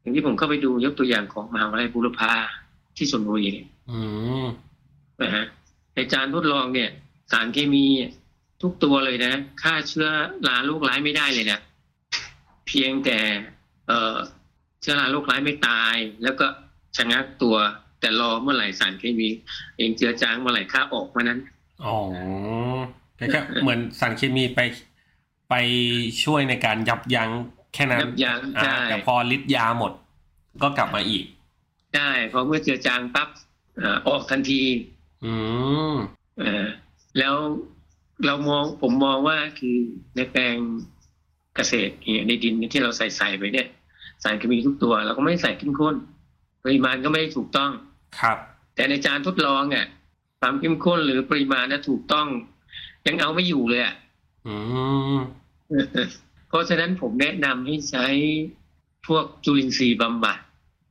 [0.00, 2.32] อย่างที่ผมเข้าไปดูยกตัวอย่างของมหาวิทยาลัยบูรพา
[2.96, 4.00] ที่ชลบุรีเนี่ยอื
[4.44, 4.46] ม
[5.22, 5.44] นะฮะ
[5.94, 6.90] ในจานทดลองเนี่ย
[7.32, 7.86] สารเคมี
[8.62, 10.08] ทุกตัวเลยนะฆ่าเชื้อ
[10.48, 11.58] ราโรคร้ายไม่ได้เลยนะ
[12.66, 13.18] เพียงแต่
[13.86, 14.16] เอ่อ
[14.80, 16.46] เชื้อราโรคร้ายไม่ตาย แล้วก็
[16.96, 17.56] ชะงักตัว
[18.00, 19.28] แต่รอเมื่อไหร่สารเคมี
[19.76, 21.40] เองเจือจางเมื่อไหร่ค่าออกเมื่อนั้น
[21.84, 21.98] อ๋อ
[23.16, 24.60] แค่เหมือนสารเคมีไป
[25.50, 25.54] ไป
[26.24, 27.30] ช่วยในการยับยั้ง
[27.74, 29.92] แค่นั้นยับยั้งอ่าใช่แต่พอฤทธิ์ยาหมด
[30.62, 31.24] ก็กลับมาอีก
[31.94, 33.28] ได้พอเมื่อเจือจางปั๊บ
[33.80, 34.62] อ่าออกทันที
[35.24, 35.32] อื
[35.92, 35.94] ม
[36.38, 36.66] เอ่อ
[37.18, 37.36] แล้ว
[38.26, 39.76] เรามองผมมองว่าคือ
[40.16, 40.56] ในแปลง
[41.56, 43.68] เกษตรเนี่ยในดินที่เราใส่ใส่ไปเนี่ย
[44.22, 45.94] สารเคมีทุกตัว เราก็ไม่ได้ใส่เข้มข้น
[46.64, 47.70] ปริมาณก็ไม่ได้ถูกต้อง
[48.20, 48.38] ครับ
[48.74, 49.86] แต่ในจานทดลองอะ
[50.40, 52.26] ความเข้มข้นหรือปริมาณนะถูกต้อง
[53.06, 53.94] ยังเอาไม่อยู่เลยอะ
[54.46, 54.54] อื
[55.16, 55.18] ม
[56.48, 58.06] เพราะฉะนั้นผมแนะนำให้ใช้
[59.06, 60.38] พวกจุลินทรีย์บำบัด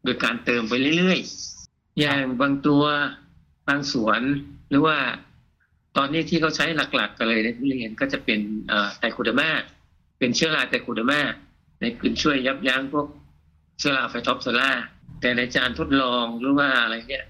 [0.04, 2.84] โดยการเติมไปเรื่อยๆ อย่างบางตัว
[3.68, 4.22] บางสวน
[4.70, 4.98] หรือว่า
[5.98, 9.50] ตอนนี้ที่เขาใช้หลักๆกันเลยในทุเรียนก็จะเป็นเอ่อไตรโคเดอร์มา
[10.20, 11.22] เป็นเชื้อราไตรโคเดอร์มา
[11.82, 13.08] ในการช่วยยับยั้งพวก
[13.80, 14.72] เชื้อราไฟท็อปโซล่า
[15.22, 17.26] แต่ในจานทดลองหรือว่าอะไรเนี่ย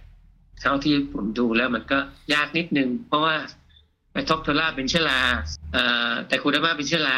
[0.61, 1.97] เท่าที่ผมดูแล้วมันก็
[2.33, 3.35] ยากนิดนึง เพราะว่า
[4.11, 5.19] ไฟท็อปโซล่าเป็นเชื้อรา
[5.73, 7.17] เอ่อไตรโคเดอร์มาเป็นเชื้อรา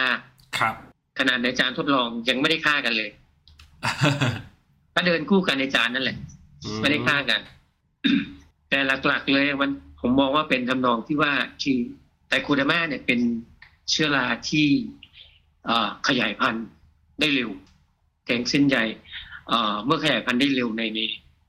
[0.58, 0.76] ครับ
[1.20, 3.10] ขนาดในจานทดลองยังไม่ได้ฆ่ากันเลย
[4.94, 6.18] ถ้าเดินคู่กันในจานนั่นแหละ
[6.82, 7.42] ไม่ได้ฆ่ากัน
[8.70, 11.34] แต่หลักๆเลยมัน ผมมองว่าเป็นทำนองที่ว่า
[11.64, 11.80] คือ
[12.28, 13.20] ไตรโคเดอร์มาเนี่ยเป็น
[13.90, 14.68] เชื้อราที่
[15.66, 16.66] เอ่อขยายพันธุ์
[17.20, 17.50] ได้เร็ว
[18.26, 18.86] แกงเส้นใหญ่
[19.48, 21.00] เอ่อเมื่อขยายพันธุ์ได้เร็วในใน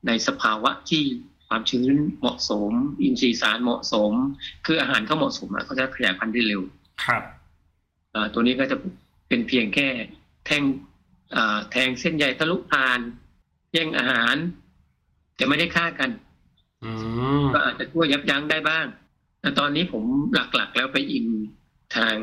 [0.06, 1.04] ในสภาวะที่
[1.48, 4.12] ความชื้นเหมาะสม อินทรีย์สารเหมาะสม
[4.66, 6.62] คืออาหารเขาเหมาะสมอะเขาจะขยายพันธุ์ได้เร็ว
[7.04, 7.22] ครับ
[8.12, 8.76] เอ่อตัวนี้ก็จะ
[9.28, 9.88] เป็นเพียงแค่
[10.46, 10.62] แท่ง
[11.32, 13.00] เอ่อแทงเส้นใยทะลุผ่าน
[13.72, 14.36] แย่งอาหาร
[15.36, 16.29] แต่ไม่ได้ฆ่ากันอืม
[17.54, 18.86] ก็อาจจะช่วยยับยั้งได้บ้าง
[19.40, 21.26] แต่ตอนนี้ผมหลักๆ แล้วไปอิง
[21.96, 22.16] ทาง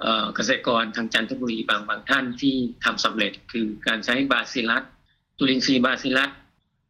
[0.00, 4.82] เอ่อเกษตรกรทางจันทบุรีบางบางท่านที่ทำสำเร็จคือการใช้บาซิลัส
[5.38, 6.30] จุลินทรีย์บาซิลัส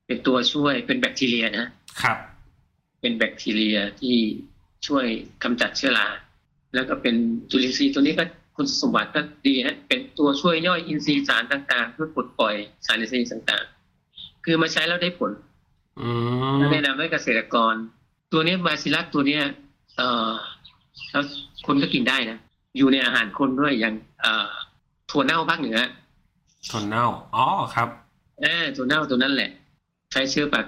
[0.06, 1.68] เป็นตัวช่วยเป็นแบคทีเรียนะ
[2.02, 2.18] ครับ
[3.00, 4.16] เป็นแบคทีเรียที่
[4.86, 5.06] ช่วย
[5.42, 6.08] กำจัดเชื้อรา
[6.74, 7.14] แล้วก็เป็น
[7.50, 8.24] จุลินทรีย์ตัวนี้ก็
[8.56, 12.54] คุณสมบัติก็ดีฮะเป็นตัวช่วยย่อยอินทรีย์สารต่างๆเพื่อปลดปล่อย
[12.86, 15.47] สารอินทรีย์ต่างๆ คือมาใช้แล้วได้ผลอืม
[16.72, 17.74] แนะนำให้เกษตรกร
[18.32, 19.42] ตัวนี้บาซิลัสตัวเนี้ย
[19.96, 20.32] เอ่อ
[21.10, 21.24] แล้ว
[21.66, 22.38] คนก็กินได้นะ
[22.76, 24.50] อยู่ในอาหารคนด้วยอย่างเอ่อ
[25.10, 25.78] ถั่วเน่าภาคเหนือ
[26.70, 27.88] ทนเน่าอ๋อครับ
[28.40, 29.50] เออถั่วเน่าตัวนั้นแหละ
[30.12, 30.66] ใช้เชื้อแบค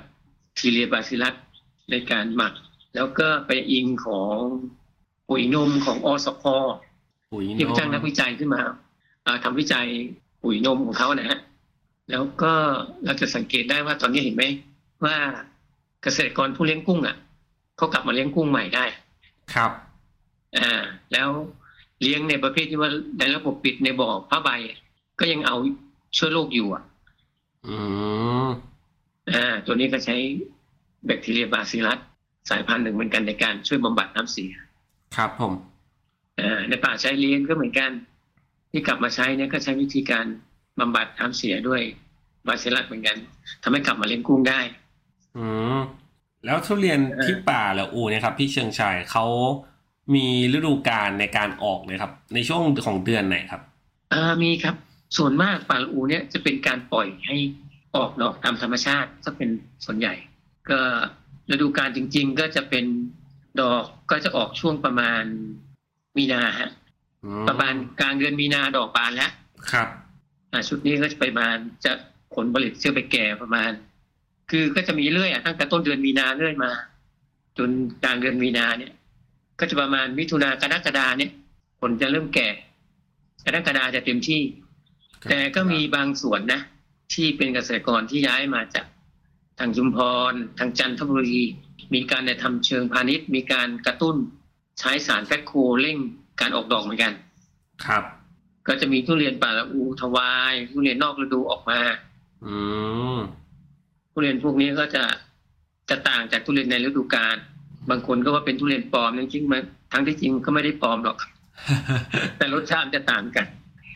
[0.59, 1.35] ทีเรียบาซิลัส
[1.91, 2.53] ในการหมัก
[2.95, 4.37] แล้วก็ไปอิงของ
[5.29, 6.45] ปุ๋ยนมของอสพ
[7.33, 8.63] ปุ๋ยที่นเขาจ้างนักมวิจัยขึ้นมา
[9.23, 9.87] เอ่อทำวิจัย
[10.43, 11.39] ปุ๋ยนมของเขานะฮะ
[12.11, 12.53] แล้วก็
[13.05, 14.45] เราจะสังเกตได้ว่าตอนนี้เห็นไหม
[15.05, 15.17] ว่า
[16.03, 17.17] เกษตรกรผู้เลี้ยงกุ้งอะ
[17.77, 18.85] เขากลับมาเลี้ยงกุ้งใหม่ได้
[19.55, 19.73] ครับ
[20.59, 20.73] อ่า
[21.13, 21.29] แล้ว
[22.03, 24.51] เลี้ยงในประเภทที่ว่าในระบบปิดในบ่อผ้าใบ
[25.21, 25.57] ก็ยังเอา
[26.15, 26.83] เชื้อโรคอยู่อะ
[27.67, 27.77] อื
[28.47, 28.49] ม
[29.33, 30.17] อ่า ตัวนี้ก็ใช้
[31.07, 31.99] แบคทีเรียบาซิลัส
[32.51, 34.53] สายพันธุ์หนึ่งเหมือนกันในการช่วยบำบัดน้ำเสีย
[35.17, 35.53] ครับผม
[36.41, 37.91] อ่าในป่าชายเลนก็เหมือนกัน
[38.71, 40.27] ที่กลับมาใช้เนี่ยก็ใช้วิธีการ
[40.81, 41.83] บำบัดน้ำเสียด้วย
[42.47, 43.17] บาซิลัสเหมือนกัน
[43.63, 44.61] ทำให้กลับมาเลี้ยงกุ้งได้
[45.39, 45.79] อืม
[46.45, 49.25] แล้วทุเรียนเออที่ป่าเหล่าอูเนี่ยครับพี่เชียงชายเขา
[50.15, 53.63] มีฤดูกาลในการออกเลยครับ ในช่วงของเดือนไหนครับ
[54.13, 54.75] อ่ามีครับ
[55.17, 57.37] ส่วนมากป่าละอูเนี่ยจะเป็นการปล่อยให้
[57.97, 59.51] ออกดอกตามธรรมชาติก็เป็น
[59.85, 60.15] ส่วนใหญ่
[60.71, 60.81] ก็
[61.51, 62.85] ฤดูกาลจริง ๆ ก็จะเป็น
[63.61, 65.25] ดอกก็จะออกช่วงประมาณ
[66.17, 66.71] มีนาฮะ
[67.25, 69.31] อืมประมาณกลางเดือนมีนาดอกบานแล้ว
[69.71, 69.89] ครับ
[70.53, 71.47] อ่าชุดนี้ก็จะไปมา
[71.85, 71.93] จะ
[72.35, 73.71] ผลผลิตเชื่อไปแก่ประมาณ
[74.51, 76.71] คือก็จะมีเรื่อยอะตั้งแต่ต้นเดือนมีนาเรื่อยมา
[77.59, 77.71] จน
[78.05, 78.93] กลางเดือนมีนาเนี่ย
[79.59, 81.31] ก็จะประมาณมิถุนากรกฎาเนี่ย
[81.81, 82.49] ผลจะเริ่มแก่
[83.45, 84.43] กรกฎาจะเต็มที่
[85.29, 86.61] แต่ก็มีบางส่วนนะ
[87.15, 88.87] ที่เป็นเกษตรกรที่ย้ายมาจาก
[89.59, 89.99] ทางชุมพ
[90.31, 91.41] ร ทางจันทบุรี
[91.95, 94.17] มีการได้ทำเชิงพาณิชย์ มีการกระตุ้น
[94.79, 95.99] ใช้สารแฟคโคเร่ง
[96.41, 97.13] การออกดอกเหมือนกัน
[97.85, 98.05] ครับ
[98.69, 101.81] ก็จะมีทุเรียนป่าละอูทวาย ทุเรียนนอกฤดูออกมา
[102.45, 102.55] อื
[103.17, 103.19] ม
[104.13, 105.05] ทุเรียนพวกนี้ก็จะ
[105.91, 107.37] จะต่างจากทุเรียนในฤดูกาล
[107.91, 111.17] บางคนก็ว่าเป็นทุเรียนปลอมจริงๆมันทั้งที่จริงก็ไม่ได้ปลอมหรอก
[112.37, 113.47] แต่รสชาติจะต่างกัน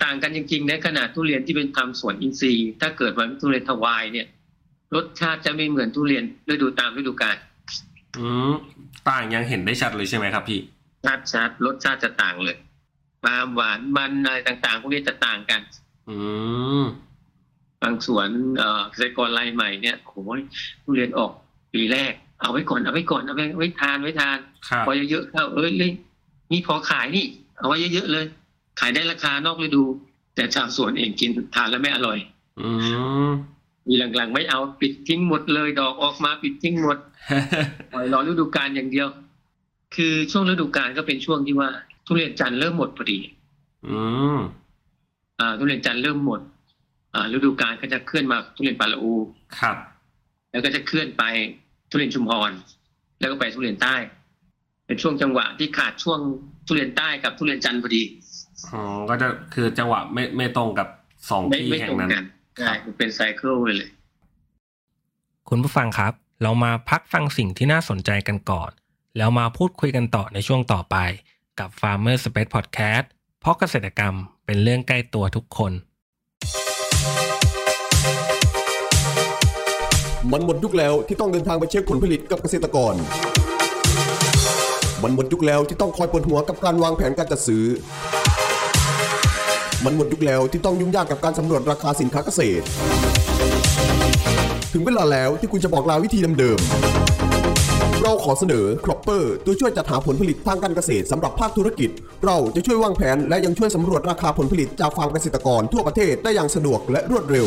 [0.05, 4.27] ต่างกันจริงๆในขนาดทุเรียนที่เป็นทำสวนอินทรีย์ ถ้าเกิดว่าทุเรียนทวายเนี่ย
[4.95, 7.37] รสชาติจะไม่เหมือนทุเรียนฤดูตามฤดูกาล
[8.19, 8.55] อืม
[9.09, 10.61] ต่างยังเห็นได้ชัดเลยใช่ไหมครับพี่
[11.05, 12.57] ชาติชาติรสชาติจะต่างเลย
[13.23, 15.61] ความหวานมันอะไรต่างๆพวกนี้จะต่างกัน
[16.09, 16.17] อื
[16.83, 16.85] ม
[17.83, 20.41] บางสวนเอ่อเกษตรกรรายใหม่เนี่ยโอ้ย
[20.83, 21.31] ทุเรียนออก
[21.75, 25.91] ปีแรก เอาไว้ก่อนเอาไว้ก่อนเอาไว้ไว้ทานไว้ทานครับพอเยอะๆเข้าเอ้ยเลย
[26.53, 27.27] มีพอขายนี่
[27.59, 28.25] เอาไว้เยอะๆเลย
[28.81, 29.85] ขายได้ราคานอกฤดู
[30.35, 32.19] แต่ชาวสวนเองกินทานแล้วไม่อร่อย
[32.61, 32.69] อื
[33.29, 33.31] ม
[33.89, 36.99] มีหลังๆ ไม่เอาปิดทิ้งหมดเลยดอกออกมาปิดทิ้งหมด
[37.93, 39.09] ปล่อยรอฤดูกาลอย่างเดียว
[39.97, 41.69] คือช่วงฤดูกาลก็เป็นช่วงที่ว่า
[42.07, 43.19] ทุเรียนจันทร์เริ่มหมดพอดี
[43.87, 43.99] อื
[44.37, 44.39] ม
[45.41, 46.54] อ่า ทุเรียนจันทร์เริ่มหมดอ่า
[47.33, 49.13] ฤดูกาลก็จะเคลื่อนมาทุเรียนปาละอู
[49.61, 49.77] ครับ
[50.51, 51.23] แล้วก็จะเคลื่อนไป
[51.91, 52.51] ทุเรียนชุมพร
[53.21, 53.95] แล้วก็ไปทุเรียนใต้
[54.87, 56.21] เป็นช่วงจังหวะที่ขาดช่วง
[56.67, 58.03] ทุเรียนใต้กับทุเรียนจันทร์พอดี
[58.73, 60.89] อ๋อก็จะคือจังหวะไม่ไม่ตรงกับ
[61.31, 62.25] สองไม่ที่ไม่แห่ตรงงนั้นกัน
[62.61, 63.91] ใช่มันเป็นไซเคิลไปเลย
[65.49, 68.71] คุณผู้ฟังครับ เรามาพักฟังสิ่งที่น่าสนใจกันก่อน
[69.17, 70.97] แล้วมาพูดคุยกันต่อในช่วงต่อไป
[71.61, 73.05] กับ Farmer Space Podcast
[73.41, 74.15] เพราะเกษตรกรรม
[74.47, 75.73] เป็นเรื่องใกล้ตัวทุกคน
[80.33, 82.95] มันหมดยุคแล้วที่ต้องเดินทางไปเช็คผลผลิตกับเกษตรกร
[85.03, 87.65] มันหมดยุคแล้วที่ต้องคอยปวดหัวกับการวางแผนการจัดซื้อ
[89.85, 92.65] มันหมดยุคแล้วที่ต้องยุ่งยากกับการสำรวจราคาสินค้าเกษตร
[94.73, 101.91] ถึงเวลาแล้วที่คุณจะบอกลาวิธีเดิมๆเราขอเสนอ Cropper ตัวช่วยจัดหาผลผลิตทางการเกษตรสำหรับภาคธุรกิจ
[102.25, 107.47] เราจะช่วยวางแผนและยังช่วยสำรวจราคาผลผลิตจากฟาร์มเกษตรกรทั่วประเทศได้อย่างสะดวกและรวดเร็ว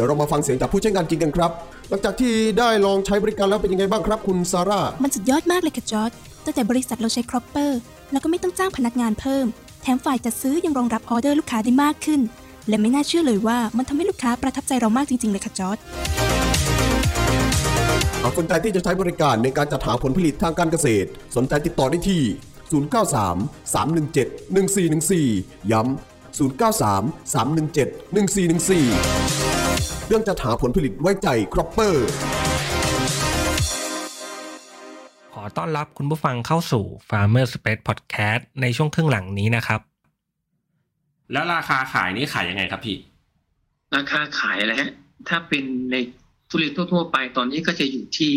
[0.00, 1.50] ดี๋ยวเรามาฟังเสียงจากผู้ใช้งานจริงกันครับ
[1.88, 6.10] หลังจากที่ได้ลองใช้บริการแล้วเป็นยังไงบ้างครับ คุณซาร่า มันสุดยอดมากเลยค่ะจอร์จ
[6.44, 7.80] ตั้งแต่บริษัทเราใช้ Cropper
[8.12, 9.46] แล้วก็ไม่ต้องจ้างพนักงานเพิ่ม
[9.82, 12.20] แถมฝ่ายจัดซื้อยังรองรับออเดอร์ลูกค้าได้มากขึ้น
[12.68, 15.78] และไม่น่าเชื่อเลยว่ามันทำให้ลูกค้าประทับใจเรามากจริงๆเลยค่ะจอร์จ
[18.22, 22.22] หากสนใจที่จะใช้บริการในการจัดหาผลผลิตทางการเกษตร สนใจติดต่อได้ที่
[22.70, 26.60] 093 317 1414 ย้ำ093
[27.34, 32.06] 317 1414เรื่องจัดหาผลผลิตไว้ใจครอปเปอร์
[35.34, 39.80] ขอต้อนรับคุณผู้ฟังเข้าสู่ Farmer Space Podcast ในช่วงครึ่งหลังนี้นะครับ
[41.32, 42.96] แล้วราคาขายนี่ขายยังไงครับพี่
[43.96, 44.90] ราคาขายแล้วฮะ
[45.28, 45.96] ถ้าเป็นใน
[46.48, 48.34] ทุเรียนทั่วๆไปตอนนี้ก็จะอยู่ที่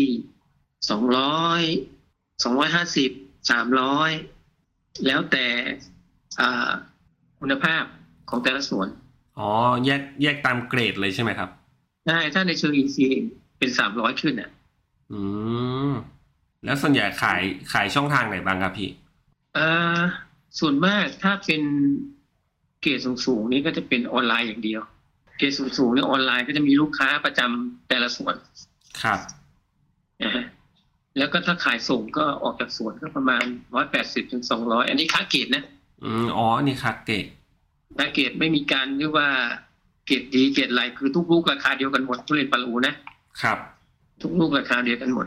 [0.90, 1.62] สองร้อย
[2.44, 3.10] สองร้อยห้าสิบ
[3.50, 4.10] สามร้อย
[5.06, 5.46] แล้วแต่
[6.40, 6.70] อ่า
[7.40, 7.84] คุณภาพ
[8.30, 8.88] ของแต่ละสวน
[9.38, 9.50] อ๋อ
[9.84, 11.50] แยกแยกตามเกรดเลยใช่ไหมครับ
[12.08, 14.50] ได้ถ้าในเชิงอินทรีย์เป็นสามร้อยขึ้นอะ
[15.12, 15.20] อื
[15.90, 15.92] ม
[16.64, 18.90] แล้วส่วนใหญ่ขายขายช่องทางไหนบ้างครับพี่
[19.56, 20.00] อ่า
[20.58, 21.62] ส่วนมากถ้าเป็น
[22.80, 24.82] เกรดสูงๆนี่ก็จะเป็นออนไลน์อย่างเดียว
[25.38, 28.34] เกรดสูงๆเนี่ยออนไลน์ก็จะมีลูกค้าประจำแต่ละสวน
[29.02, 29.20] ครับ
[30.22, 30.44] นะฮะ
[31.18, 35.64] แล้วก็ถ้าขายส่งก็ออกจากสวนก็ประมาณร้อยแปดสิบถึงสองร้อยอันนี้ค้าเกรดนะ
[36.04, 37.26] อืมอ๋อนี่คักเกต
[37.98, 39.28] ค้าเกรดไม่มีการเรียกว่า
[40.06, 42.94] เกรดดีเกรดไรคือทุกลูกราคาเดียวกันหมดทุเรียนปลาอูนะ
[43.42, 43.58] ครับ
[44.22, 45.26] ทุกลูกราคาเดียวกันหมด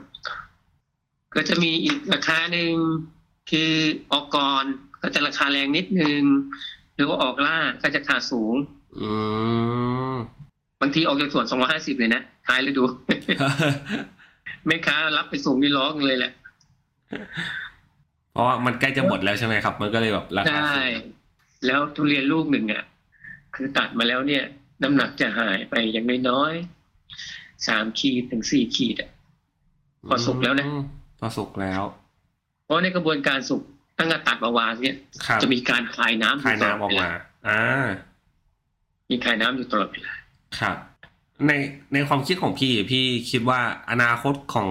[1.36, 2.74] ก็จะมีอีกราคาหนึ่ง
[3.52, 3.72] คือ
[4.12, 4.64] ออกก่อน
[5.02, 6.22] ก็จะราคาแรงนิดนึง
[6.96, 8.56] หรือว่าออกล่าก็จะราคาสูง
[9.00, 9.10] อื
[10.14, 10.16] ม
[10.82, 12.84] บางทีออกจากสวนสองร้อยห้าสิบเลยนะขายเลยดู
[14.68, 16.32] แม่ค้ารับไปส่งนี่ร้องเลยแหละ
[18.32, 21.08] เพราะว่ามันใกล้จะหมดแล้วใช่ไหมครับ มันก็เลยแบบราคาใช่สูง
[21.66, 22.84] แล้วทุเรียนลูกหนึ่งอะ
[23.56, 24.44] คือตัดมาแล้วเนี่ย
[24.84, 29.10] น้ำหนักจะหายไปอย่างน้อยๆสามขีดถึงสี่ขีดอะ
[30.08, 30.82] พอสุกแล้วนะอืม
[31.20, 31.82] พอสุกแล้ว
[32.66, 33.62] เพราะในกระบวนการสุก
[33.98, 37.10] ตั้งแต่ตัดมาวางเนี่ยครับจะมีการคายน้ำคายน้ำออกมา
[37.48, 37.88] อ่า
[39.10, 40.14] มีคายน้ำอยู่ตลอดเวลา
[40.60, 40.78] ครับ
[41.48, 41.52] ใน
[41.94, 43.62] ในความคิดของพี่พี่คิดว่า
[43.92, 44.70] อนาคตของ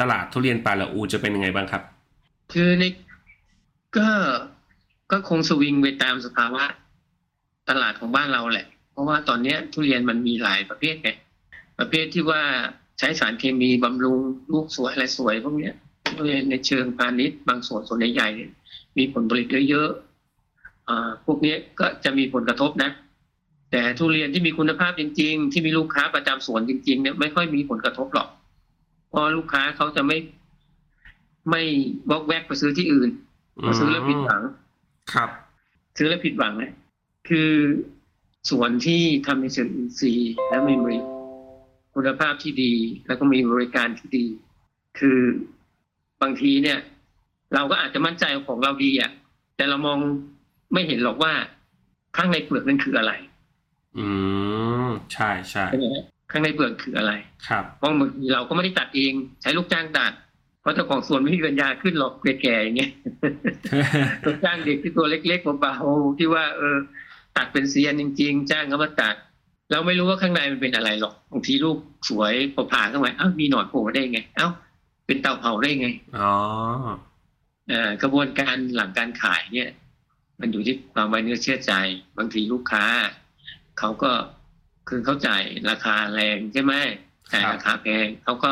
[0.00, 1.82] ตลาดทุเรียนปาละอูจะเป็นยังไงบ้างครับ
[2.52, 2.84] คือใน
[3.96, 4.08] ก็
[5.10, 6.64] ก็คงสวิงไปตามสภาวะ
[7.68, 11.10] ตลาดของบ้านเราแหละเพ ราะว่าตอนเนี้ยทุเรียนมันมีหลายประเภทไง
[11.78, 12.42] ประเภทที่ว่า
[12.98, 14.20] ใช้สารเคมีบำรุง
[14.52, 15.74] ลูกสวยอะไรสวยพวกเนี้ย
[16.08, 18.50] ทุเรียนในเชิงพาณิชย์บางส่วนส่วนใหญ่ๆเนี่ย
[18.98, 22.90] มีผลผลิตเยอะๆอ่าพวกเนี้ยก็จะมีผลกระทบนะ
[23.70, 28.28] แต่ทุเรียนที่มีคุณภาพจริง ๆ ที่มีลูกค้าประจำสวนจริงๆเนี่ยไม่ค่อยมีผลกระทบหรอก
[29.08, 30.18] เพราะลูกค้าเขาจะไม่
[31.50, 31.62] ไม่
[32.10, 33.10] วอกแวกไปซื้อที่อื่น
[33.66, 34.42] มาซื้อแล้วผิดหวัง
[35.12, 35.30] ครับ
[35.96, 36.72] ซื้อแล้วผิดหวังนะ
[37.28, 37.50] คือ
[38.48, 40.98] สวนที่ทำในเชิงอินทรีย์ และมีบริ
[41.94, 42.72] คุณภาพที่ดี
[43.06, 44.26] แล้วก็มีบริการที่ดี
[44.98, 45.20] คือ
[46.22, 46.78] บางทีเนี่ย
[47.54, 49.10] เราก็อาจจะมั่นใจของเราดีอะ
[49.56, 49.98] แต่เรามอง
[50.72, 51.32] ไม่เห็นหรอกว่า
[52.16, 53.12] ข้างในเปลือกนั้นคืออะไร
[53.98, 54.06] อื
[54.86, 57.12] มใช่ใช่ใช่ไหมฮะข้างในเปลือกคืออะไร
[57.48, 60.12] ครับเพราะบางทีเราก็ไม่ได้ตัดเองใช้ลูกจ้างตัด
[60.60, 62.92] เพราะเจ้าของสวนไม่มีปัญญาขึ้นหรอกแก่ๆอย่างเงี้ย
[64.24, 66.76] ลูกจ้างเด็กที่ตัวเล็กๆเบาๆที่ว่าเออ
[67.38, 69.14] ตัดเป็นเซียนจริง ๆ จ้างเขามาตัด
[69.70, 71.76] เราไม่รู้ว่าข้างในมันเป็นอะไรหรอกบางทีลูก
[72.08, 74.48] สวยพอผ่าเข้ามาอ้าวมีหนอนโผล่มาได้ไง เอ้า
[75.06, 76.32] เป็นเต่าเผาได้ไงอ๋อ
[77.68, 79.70] เอ่อกระบวนการหลังการขายเนี่ย
[80.40, 81.72] มันอยู่ที่ความไว้เนื้อเชื่อใจ
[82.18, 82.84] บางทีลูกค้า
[83.78, 84.10] เขาก็
[84.88, 86.74] คือเขาจ่ายราคาแรงใช่ไหม
[87.32, 88.50] จ่ายราคาแพงเขาก็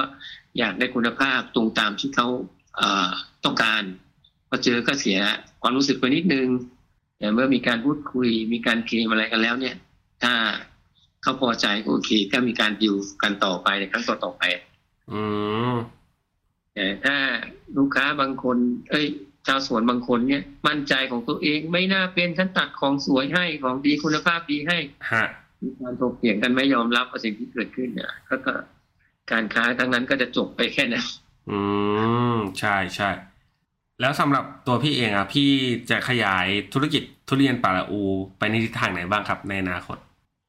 [0.58, 2.28] อยากได้คุณภาพตรงตามที่เขา
[2.76, 3.10] เอ่อ
[3.44, 3.82] ต้องการ
[4.48, 5.18] พอเจอก็เสีย
[5.62, 6.48] ความรู้สึกไปนิดนึง
[7.18, 9.74] แต่เมื่อมีการพูดคุยมีการเคลมอะไรกันแล้วเนี่ย
[10.22, 10.34] ถ้า
[11.22, 14.42] เขาพอใจก็โอเค ก็มีการดิวกันต่อไปในครั้งต่อๆไป
[15.12, 15.22] อื
[15.72, 15.74] ม
[16.74, 17.16] แต่ถ้า
[17.76, 18.56] ลูกค้าบางคน
[18.90, 19.06] เอ้ย
[19.46, 24.78] ชาวสวนบางคนเนี่ย มั่นใจของตัวเองไม่น่าเป็นฉันตัดของสวยให้ของดีคุณภาพดีให้
[25.12, 25.24] ฮะ
[25.62, 28.54] มีการถกเถียงกันไม่ยอมรับกับสิ่งที่เกิดขึ้นเนี่ยก็ก็
[29.32, 31.06] การค้าทั้งนั้นก็จะจบไปแค่นั้น
[31.50, 31.58] อื
[32.36, 33.10] มใช่ใช่
[34.00, 35.48] แล้วสำหรับตัวพี่เองอะพี่
[35.90, 38.00] จะขยายธุรกิจทุเรียนป่าละอู
[38.38, 39.96] ไปในทิศทางไหนบ้างครับในอนาคต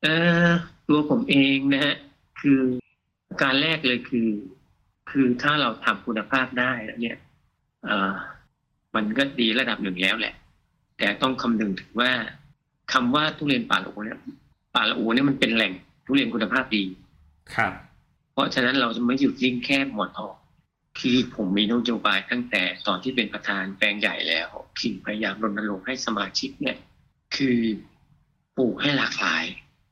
[0.03, 0.07] เอ
[0.45, 0.47] อ
[0.87, 1.95] ตัวผมเองนะฮะ
[2.41, 2.59] คือ
[3.41, 4.29] การแรกเลยคือ
[5.09, 7.17] คือถ้าเราทำคุณภาพได้แล้วเนี่ย
[7.85, 8.11] เออ
[8.95, 10.33] มันก็ดีระดับหนึ่งแล้วแหละ
[10.97, 12.11] แต่ต้องคำนึงถึงว่า
[12.93, 14.19] คำว่าทุเรียนป่าละอูเนี่ย
[14.75, 15.73] ป่าละอูเนี่ยมันเป็นแหล่ง
[16.05, 16.83] ทุเรียนคุณภาพดี
[17.55, 17.71] ครับ
[18.33, 20.33] เพราะฉะนั้นเราจะไม่หยุดยิ่งแค่หมอนทอง
[20.99, 26.77] คือผมมีนโยบายตั้งแต่ตอนที่เป็นประธานแปลงใหญ่แล้วคือพยายามรณรงค์ให้สมาชิกเนี่ย
[27.35, 27.59] คือ
[28.57, 29.43] ปลูกให้หลากหลาย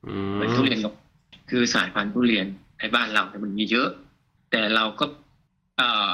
[0.06, 0.94] อืเหมือนมทุเรียนนก
[1.50, 2.46] คือสายพันธุ์ทุเรียน
[2.78, 3.88] ในบ้านเราเนี่ยมันมีเยอะ
[4.50, 5.04] แต่เราก็
[5.78, 6.12] เอ่อ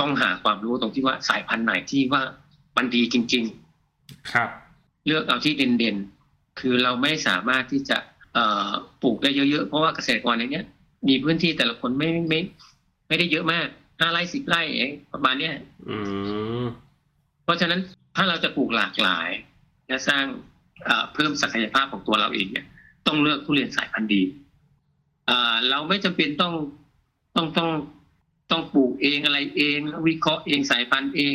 [0.00, 2.22] ต้องหาความรู้ตรงที่ว่าสายพันธุ์ไหนที่ว่า
[2.76, 3.44] มันดีจริง
[4.32, 7.98] ครับๆเลือกเอาที่เด่นๆ คือเราไม่สามารถที่จะ
[8.34, 8.70] เอ่อ
[9.02, 10.64] ปลูกได้เยอะๆ เพราะว่าเกษตรกรในเนี้ย
[11.08, 12.40] มีพื้นที่แต่ละคนไม่ไม่
[13.08, 13.68] ไม่ได้เยอะมาก
[14.00, 15.54] ห้าไร่สิบไร่เองประมาณเนี้ย
[15.88, 15.96] อื
[16.62, 16.64] ม
[17.44, 17.80] เพราะฉะนั้น
[18.16, 19.28] ถ้าเราจะปลูกหลากหลาย
[19.88, 20.24] และสร้าง
[20.84, 22.66] เอ่อเพิ่มศักยภาพของตัวเราเองเนี่ย
[23.06, 24.22] ต้องเลือกทุเรียนสายพันธุ์ดี
[25.26, 26.54] เอ่อเราไม่จำเป็นต้อง
[27.36, 27.70] ต้องต้อง
[28.50, 31.34] ต้องปลูกเองอะไรเองแล้ววิเคราะห์เองสายพันธุ์เอง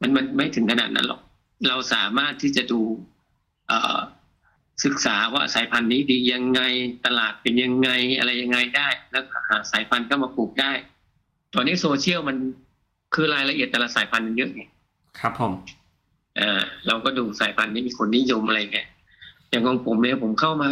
[0.00, 1.20] มันมันไม่ถึงขนาดนั้นหรอก
[1.68, 2.80] เราสามารถที่จะดู
[3.68, 3.98] เอ่อ
[4.84, 6.60] ศึกษาว่าสายพันธุ์นี้ดียังไง
[7.06, 10.72] ตลาดเป็นยังไงอะไรยังไงได้ แล้วหาสายพันธุ์ก็มาปลูกได้
[11.54, 12.36] ตอนนี้โซเชียลมัน
[13.14, 14.62] คือรายละเอียดแต่ละสายพันธุ์มันเยอะไง
[15.18, 15.52] ครับผม
[16.36, 18.88] เอ่าเราก็ดูสายพันธุ์นี้มีคนนิยมอะไรเงี้ย
[19.50, 20.70] อย่างของผมเนี่ยผมเข้ามา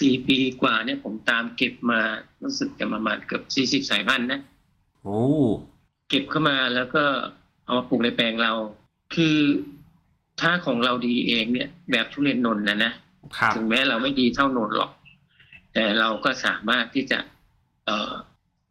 [0.00, 2.00] สี่ปีกว่าเนี่ยผมตามเก็บมา
[2.42, 4.40] รู้สึกจะประมาณเกือบสี่สิบ40สายพันธุ์นะ
[5.02, 5.20] โอ้
[6.08, 7.04] เก็บเข้ามาแล้วก็
[7.64, 8.52] เอามาปลูกในแปลงเรา
[9.14, 9.36] คือ
[10.40, 12.92] ถ้าของเราดีเองเนี่ย แบบทุเรียนนนท์นะนะ
[13.38, 14.90] ครับถึงแม้เราไม่ดีเท่านนท์หรอก
[15.74, 17.18] แต่เราก็สามารถที่จะ
[17.86, 18.12] เอ่อ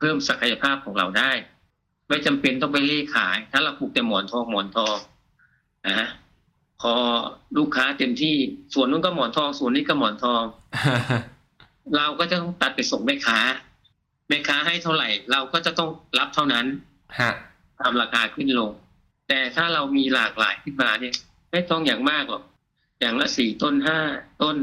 [0.01, 1.31] เพิ่มศักยภาพของเราได้
[2.07, 4.95] ไม่จำเป็นต้องไปเล่ขาย ถ้าเราปลูกแต่หมอนทองหมอนทอง
[5.87, 6.07] นะฮะ
[6.81, 6.93] พอ
[7.57, 8.35] ลูกค้าเต็มที่
[8.73, 10.43] ส่วนนู้นก็หมอนทอง ส่วนนี้ก็หมอนทอง
[11.97, 13.39] เราก็จะต้องตัดไปส่งแม่ค้า
[14.29, 16.65] แม่ค้าให้เท่าไหร่ เราก็จะต้องรับเท่านั้น
[17.19, 17.31] ฮะ
[17.81, 18.71] ทำราคาขึ้นลง
[19.27, 21.13] แต่ถ้าเรามีหลากหลายขึ้นมาเนี่ย
[21.51, 22.43] ไม่ต้องอย่างมากหรอก
[22.99, 23.99] อย่างละสี่ต้นห้า
[24.41, 24.55] ต้น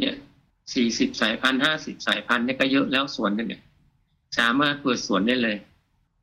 [0.00, 0.16] เนี่ย
[0.74, 3.62] สี่สิบสายพันธุ์ห้าสิบสายพันธุ์เนี่ยก็เยอะแล้วสวนหนึงเนี่ย
[4.38, 5.56] สามารถเปิดสวนได้เลย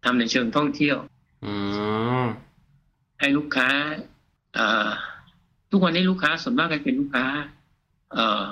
[0.03, 0.97] ทำในเชิงท่องเที่ยว
[1.45, 1.53] อื
[2.23, 2.25] ม
[3.19, 3.69] ให้ลูกค้า
[4.55, 4.89] เอ่อ
[5.71, 7.25] ทุกวันนี้ลูกค้าส่วนมากก็เป็นลูกค้า
[8.13, 8.45] เอ่อ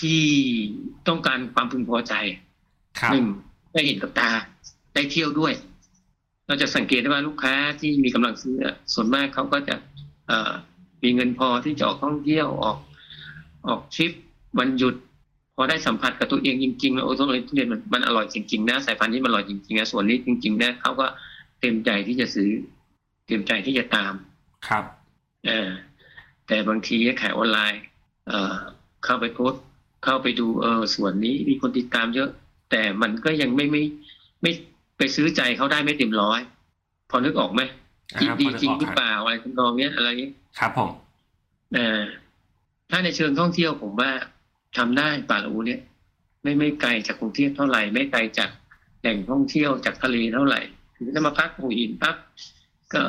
[0.00, 0.22] ที่
[1.08, 2.14] ต้องการความพึงพอใจ
[2.98, 3.26] ครับหนึ่ง
[3.72, 4.30] ได้เห็นกับตา
[4.94, 5.52] ได้เที่ยวด้วย
[6.46, 9.74] เราจะสังเกตได้ว่าลูกค้าที่มีกำลังซื้ออะส่วนมากเขาก็จะ
[10.28, 10.52] เอ่อ
[11.02, 12.78] มีเงินพอที่จะออกท่องเที่ยวออก
[13.66, 14.12] ออกทริป
[14.58, 14.94] วันหยุด
[15.56, 21.06] พอได้สัมผัสกับตัวเองจริงๆแล้วโอ้ทุเรียนทุเรียนมันมันอร่อยจริงๆนะสายพันธุ์นี้มันอร่อยจริงๆนะส่วนนี้จริงๆนะเขาก็
[21.60, 22.50] เต็มใจที่จะซื้อ
[23.26, 24.14] เต็มใจที่จะตาม
[24.68, 24.84] ครับ
[25.46, 25.68] เออ
[26.46, 27.82] แต่บางทีขายออนไลน์
[28.28, 28.56] เอ่อ
[29.04, 29.62] เข้าไปโพสต์
[30.04, 32.28] เข้าไปดูเออส่วนนี้มีคนติดตามเยอะ
[32.70, 33.82] แต่มันก็ยังไม่ไม่
[34.42, 34.52] ไม่
[34.98, 36.40] ไปซื้อใจเขาได้ไม่เต็มร้อย
[37.10, 37.62] พอนึกออกไหม
[38.14, 40.90] อ่าจริงดีพอนึกจริงออกหรือครับเปล่าอะไรทำนองเนี้ยอะไรเงี้ยครับผม
[41.74, 42.02] เออ
[42.90, 44.10] ถ้าในเชิงท่องเที่ยวผมว่า
[44.76, 45.80] ทำได้ป่าละอูเนี่ย
[46.42, 48.50] ไม่ไม่ไกลจากกรุงเทพเท่าไหร่ ไม่ไกลจาก
[49.00, 50.60] แหล่งท่องเที่ยวจากทะเลเท่าไหร่
[50.94, 52.16] คือถ้ามาพักหัวหินปั๊บ
[52.92, 53.02] ก็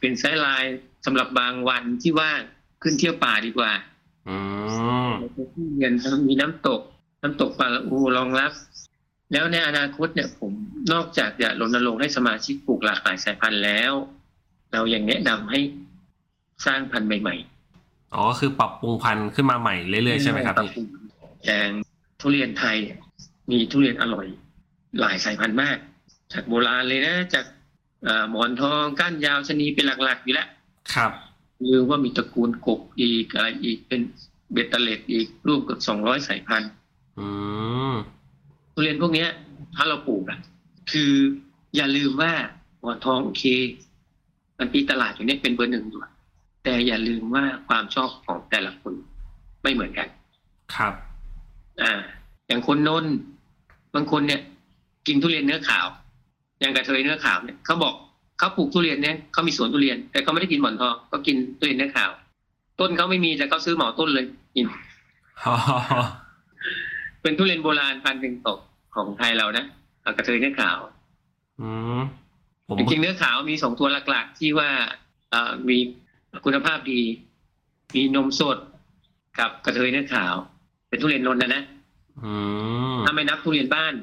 [0.00, 0.76] เป็นไซด์ไลน์
[1.06, 2.40] สำหรับบางวันที่ว่าง
[2.82, 3.72] ขึ้นเที่ยวป่าดีกว่า
[4.28, 4.36] อื
[5.08, 5.10] ม
[5.54, 5.92] ที่เรียน
[6.28, 6.80] มีน้ำตก
[7.22, 8.52] น้ำตกปลาละอูรองรับ
[9.32, 10.52] แล้วในอนาคตเนี่ยผม
[10.92, 13.92] นอกจากจะรณรงค์ให้สมาชิกปลูกหลากหลายสายพันธุ์แล้ว
[14.72, 15.60] เรายังแนะนำให้
[16.66, 17.36] สร้างพันธุ์ใหม่
[18.14, 20.86] อ๋อก็คือปรับปรุงพันธุ์ขึ้นมาใหม่เรื่ๆอยๆใช่ไหมครับปพี่ปง
[21.46, 21.68] อย่าง
[22.20, 22.98] ทุเรียนไทยเนี่ย
[23.50, 24.26] มีทุเรียนอร่อย
[25.00, 25.76] หลายสายพันธุ์มาก
[26.32, 27.44] จากโบราณเลยนะจาก
[28.04, 30.48] เอ่อหมอนทองก้านยาวชะนีเป็นหลักๆอยู่แล้ว
[30.94, 31.12] ครับ
[31.64, 34.00] หรือว่ามีตระกูลกบอีกอะไรอีกเป็น
[34.52, 36.70] เบ็ดเตล็ดอีกรวมเกือบสองร้อยสายพันธุ์
[37.18, 37.26] อื
[37.92, 37.94] ม
[38.72, 39.28] ทุเรียนพวกเนี้ย
[39.76, 40.38] ถ้าเราปลูกอะ
[40.92, 41.12] คือ
[41.76, 42.32] อย่าลืมว่า
[42.80, 43.44] หมอนทองโอเค
[44.58, 46.09] มันตีตลาดอยู่เนี่ยเป็นเบอร์หนึ่งอยู่อะ
[46.64, 48.94] แต่อย่าลืมว่าความชอบของแต่ละคน
[49.62, 50.08] ไม่เหมือนกัน
[50.74, 50.94] ครับ
[51.82, 51.92] อ่า
[52.48, 53.12] อย่างคนนนท์
[53.94, 54.40] บางคนเนี่ย
[55.06, 55.86] กินทุเรียนเนื้อขาว
[56.60, 57.94] อย่างกระเทยเนื้อขาวเนี่ยเขาบอก
[58.38, 62.10] เขาปลูกทุเรียนเนี่ยเขามีสวนทุเรียน แต่เขาไม่ได้กินหมอนทองก็กินทุเรียนเนื้อขาว
[62.80, 64.66] ต้นเขาไม่มีแต่เขาซื้อเหมาต้นเลยกิน
[65.44, 65.54] อ๋อ
[67.22, 68.58] เป็นทุเรียนโบราณพันธุ์หนึ่งตก
[68.94, 69.64] ของไทยเรานะ
[70.02, 70.78] เอากระเทยเนื้อขาว
[71.60, 72.00] อืม
[72.66, 74.70] ผมจริงๆเนื้อขาวมีสองตัวหลักๆ ที่ว่า
[75.30, 75.78] เอ่อมี
[76.44, 77.00] คุณภาพดี
[77.94, 78.58] มีนมสด
[79.38, 80.34] กับกระเทยเนื้อขาว
[80.88, 81.62] เป็นทุเรียนนนท์นะนะ
[82.24, 82.32] อื
[82.96, 83.94] มถ้าไม่นับทุเรียนบ้าน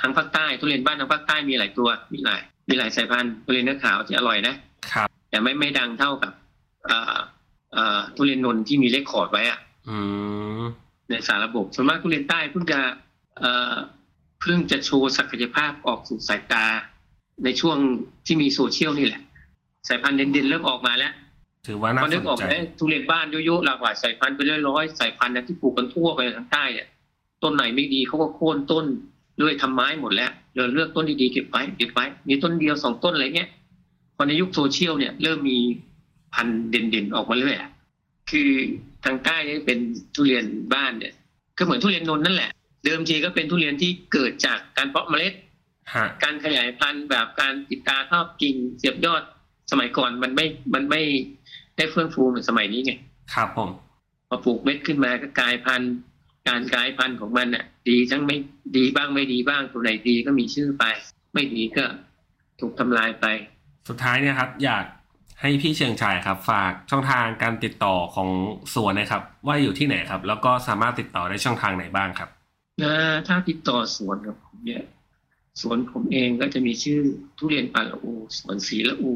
[0.00, 4.54] ทางภาคใต้ทุเรียนบ้านทางภาคใต้มีหลายตัว มีหลาย มีหลายสายพันธุ์ทุเรียนเนื้อขาวที่อร่อยนะ
[4.92, 6.32] ครับ แต่ไม่ไม่ดังเท่ากับ
[6.86, 7.16] เอ่อ
[7.72, 9.58] เอ่อทุเรียนนนท์ที่มีเลขคอร์ดไว้อะ
[9.88, 9.96] อื
[10.60, 10.62] ม
[11.08, 12.80] ในสารระบบส่วนมากทุเรียนใต้เพิ่งจะ
[13.38, 13.74] เอ่อ
[14.40, 16.64] เพิ่งจะโชว์ศักยภาพออกสู่สายตา
[17.44, 17.76] ในช่วง
[18.26, 19.22] ที่มีโซเชียลนี่แหละ
[19.88, 21.12] สายพันธุ์เด่นๆเริ่มออกมาแล้ว
[21.66, 26.86] ถือว่าพน่าอนึสกนออกใจไหมทุเรียนบ้านเยอะๆหลากหลายสายพันธุ์เป็นร้อยๆสายพันธุ์นะที่ปลูกกันทั่วไปทางใต้เนี่ย
[27.42, 28.84] ต้นไหนไม่ดีเขาก็โค่นต้น
[29.42, 33.48] ด้วยทำไม้หมดแล้วเลือเลือกต้นดีๆเก็บไว้เก็บไว้มีต้นเดียวสองต้นอะไรเงี้ย
[34.16, 35.58] พอในยุคโซเชียลเนี่ยเริ่มมี
[36.34, 37.70] พันธุ์เด่นๆออกมาเรื่อยอะ
[38.30, 38.50] คือ
[39.04, 39.78] ทางใต้เนี่ยเป็น
[40.14, 40.44] ทุเรียน
[40.74, 41.12] บ้านเนี่ย
[41.58, 42.50] ก็เหมือนทุเรียนนนท์นั่นแหละ
[42.84, 45.34] เดิมทีก็เป็นทุเรียนที่เกิดจากการเพาะเมล็ด
[45.94, 49.22] ฮะการขยายพันธุ์แบบการติดตาครอบกิ่งเสียบยอด
[49.70, 51.02] สมัยก่อนมันไม่มันไม่
[51.80, 52.92] ได้เฟื่องฟูเหมือนสมัยนี้ไง
[53.34, 53.70] ครับผม
[54.28, 55.92] พอปลูกเม็ดขึ้นมาก็กลายพันธุ์
[56.48, 58.36] การกลายพันธุ์ของมันน่ะ ดีทั้งไม่
[58.76, 60.84] ดีบ้างไม่ดีบ้างตัวไหนดีก็มีชื่อไป
[61.34, 61.84] ไม่ดีก็
[62.60, 63.26] ถูกทำลายไป
[63.88, 64.84] สุดท้ายเนี่ยครับ อยาก
[65.40, 68.28] ให้พี่เชียงชายครับ ฝากช่องทางการติดต่อของ
[68.74, 72.28] สวนนะครับ ว่าอยู่ที่ไหนครับ แล้วก็สามารถติดต่อได้ช่องทางไหนบ้างครับ
[72.82, 72.94] นะ
[73.26, 74.82] ถ้าติดต่อสวนกับผมเนี่ย
[75.60, 77.00] สวนผมเองก็จะมีชื่อ
[77.38, 79.12] ทุเรียนปาละอูสวนศรีละอู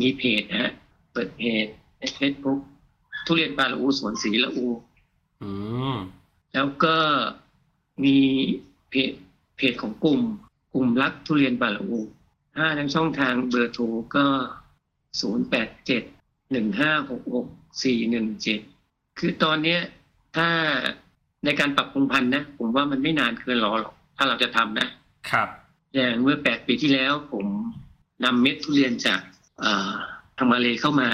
[0.00, 0.72] มีเพจนะฮะ
[1.16, 1.66] เปิดเพจ
[1.98, 2.60] ในเฟซบุ๊ก
[3.26, 4.66] ทุเรียนปาละอูสวนศรีละอู
[5.42, 5.50] อื
[5.94, 5.96] ม
[6.54, 6.96] แล้วก็
[8.04, 8.16] มี
[8.90, 9.12] เพจ
[9.56, 10.20] เพจของกลุ่ม
[10.74, 11.98] กลุ่มรักทุเรียนปาละอู
[12.54, 14.26] ถ้าทางช่องทางเบอร์โทรก็
[15.20, 16.02] ศูนย์แปดเจ็ด
[16.52, 17.46] หนึ่งห้าหกหก
[17.84, 18.60] สี่หนึ่งเจ็ด
[19.18, 19.80] คือตอนเนี้ย
[20.36, 20.48] ถ้า
[21.44, 24.88] ในการปรับปรุงพันธุ์นะ ผมว่ามันไม่นานเกินรอหรอก ถ้าเราจะทำนะ
[25.30, 25.48] ครับ
[25.94, 27.46] อย่างเมื่อแปดปีที่แล้วผม
[28.24, 29.20] นำเม็ดทุเรียนจาก
[29.60, 29.96] เอ่อ
[30.36, 31.08] ทางมาเลเข้ามา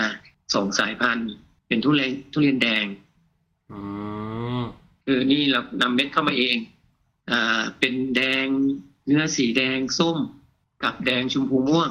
[0.55, 1.31] สองสายพันธุ์
[1.69, 2.87] เป็นทุเรียนทุเรียนแดง
[3.71, 3.79] อื
[4.59, 4.63] ม
[5.05, 6.57] คือนี่เรานำเม็ดเข้ามาเอง
[7.31, 8.47] อ่าเป็นแดง
[9.07, 10.19] เนื้อสีแดงส้ม
[10.83, 11.91] กับแดงชมพูม่วง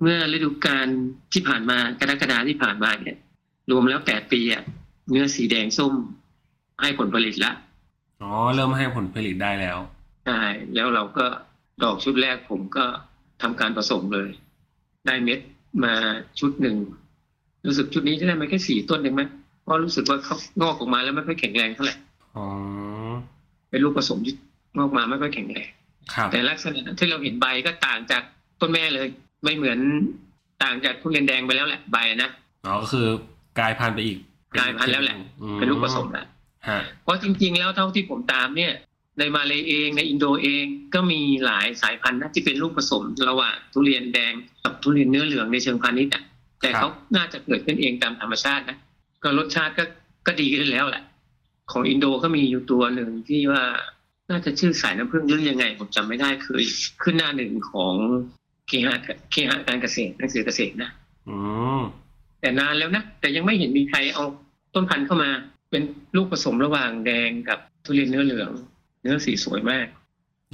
[0.00, 0.86] เมื่อฤดูกาล
[1.32, 3.16] ที่ผ่านมากรกฎาที่ผ่านมาเนี่ย
[3.70, 4.62] รวมแล้วแปดปีอะ
[5.10, 5.94] เนื้อสีแดงส้ม
[6.80, 7.52] ให้ผลผลิตละ
[8.22, 9.78] อ๋อเริ่มให้ผลผลิตได้แล้ว
[10.26, 10.40] ใช่
[10.74, 11.26] แล้วเราก็
[11.82, 12.84] ดอกชุดแรกผมก็
[13.42, 14.28] ทำการผสมเลย
[15.06, 15.40] ได้เม็ด
[15.84, 15.94] มา
[16.40, 16.76] ชุดหนึ่ง
[17.66, 19.22] รู้สึกชุดนี้จะได้มาแค่สี่ต้นเองไหม
[19.62, 21.94] เพราะรู้สึกว่าเขางอกออกมาแล้วไม่ค่อยแข็งแรงเท่าไหร่
[22.36, 22.46] อ๋อ
[23.70, 24.34] เป็นลูกผสมที่
[24.76, 25.68] งอกมาไม่ค่อยแข็งแรง
[26.14, 28.22] ครับแต่ลักษณะที่เราเห็นใบก็ต่างจาก
[28.60, 29.06] ต้นแม่เลย
[29.44, 29.78] ไม่เหมือน
[30.62, 32.30] ต่างจากทุเรียนแดงไปแล้วแหละใบนะ
[32.66, 33.06] อ๋อก็คือ
[33.58, 34.18] กลายพันธุ์ไปอีก
[34.58, 36.26] กลายพันธุ์แล้วแหละอืมเป็นลูกผสมแล้ว
[36.68, 38.72] ฮะเพราะจริง ๆ แล้วเท่าที่ผมตามเนี่ย
[39.18, 44.32] ในมาเลเองในอินโดเองก็มีหลายสายพันธุ์นะที่เป็นลูกผสมระหว่างทุเรียนแดง
[44.62, 46.22] กับทุเรียนเนื้อเหลืองในเชิงพาณิชย์อะ
[46.60, 48.78] แต่เขาน่าจะเกิดขึ้นเองตามธรรมชาตินะ
[49.22, 49.84] ก็รสชาติก็
[50.26, 51.02] ก็ดีขึ้นแล้วแหละ
[51.72, 53.62] ของอินโดก็มีอยู่ตัวหนึ่งที่ว่า
[54.30, 56.64] น่าจะชื่อสายน้ำผึ้งหรือยังไง ผมจำไม่ได้เคย
[57.02, 57.94] ขึ้นหน้าหนึ่งของ
[58.68, 58.96] เคหะ
[59.32, 60.90] เคหะการเกษตรหนังสือเกษตรนะ
[61.28, 61.36] อื
[61.80, 61.82] ม
[62.40, 64.24] แต่นานแล้วนะแต่ยังไม่เห็นมีใครเอา
[64.74, 65.30] ต้นพันธุ์เข้ามา
[65.70, 65.82] เป็น
[66.16, 68.50] ลูกผสมระหว่างแดงกับทุเรียนเนื้อเหลือง
[69.02, 69.86] เนื้อสีสวยมาก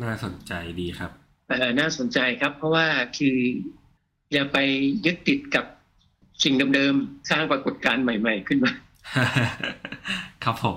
[0.02, 1.10] น่าสนใจดีครับ
[1.48, 2.86] แต่น่าสนใจครับ เพราะว่า
[3.18, 3.36] คือ
[4.32, 4.56] อย่าไป
[5.04, 5.64] ยึดติดกับ
[6.44, 8.72] สิ่งเดิมๆสร้างปรากฏการณ์ใหม่ ๆ ขึ้นมา
[10.44, 10.76] ครับผม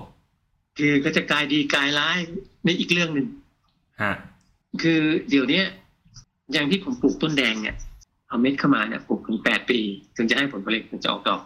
[0.78, 2.18] คือก็จะกลายดีกลายร้าย
[2.64, 3.26] ในอีกเรื่องหนึ่ง
[4.02, 4.12] ฮะ
[4.82, 5.00] คือ
[5.30, 5.66] เดี๋ยวเนี้ย
[6.52, 7.76] อย่างที่ผมปลูกต้นแดงเนี่ย
[8.28, 9.78] เอาเม็ดเข้ามาเนี่ยปลูกถึงแปดปี
[10.16, 11.40] ถึงจะให้ผลผลิตถึงจะออกดอก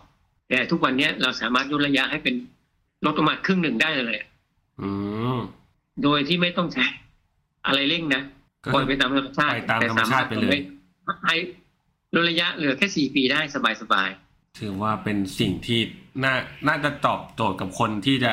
[0.49, 2.35] แต่ทุกวันเนี้ยเราสามารถลดระยะให้เป็น
[3.05, 4.19] ลดประมาณครึ่งหนึ่งได้เลย
[4.81, 4.91] อื
[5.37, 5.39] ม
[6.03, 6.87] โดยที่ไม่ต้องใช้
[7.67, 8.23] อะไรเร่งนะ
[8.65, 10.59] ก็ปล่อยไปตามธรรมชาติปล่อยตามธรรมชาติไปเลย
[11.25, 11.37] ให้
[12.15, 14.09] ลดระยะเหลือแค่สี่ปีได้สบายสบาย
[14.59, 15.81] ถือว่าเป็นสิ่งที่
[16.25, 16.35] น่า
[16.69, 18.33] น่าจะตอบโจทย์กับคนที่จะ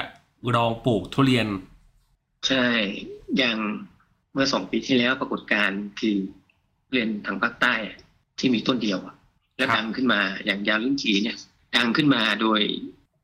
[0.55, 2.65] ลองปลูกทุเรียนๆใช่
[3.37, 3.57] อย่าง
[4.33, 6.17] เมื่อสองปีที่แล้วปรากฏการณ์คือ
[6.91, 7.97] เรียนทางภาคใต้อะ
[8.39, 9.15] ที่มีต้นเดียวอะ
[9.57, 11.37] แล้วครับดังขึ้นมาอย่างยาวลิ้นจีเนี่ย
[11.77, 12.61] ดังขึ้นมาโดย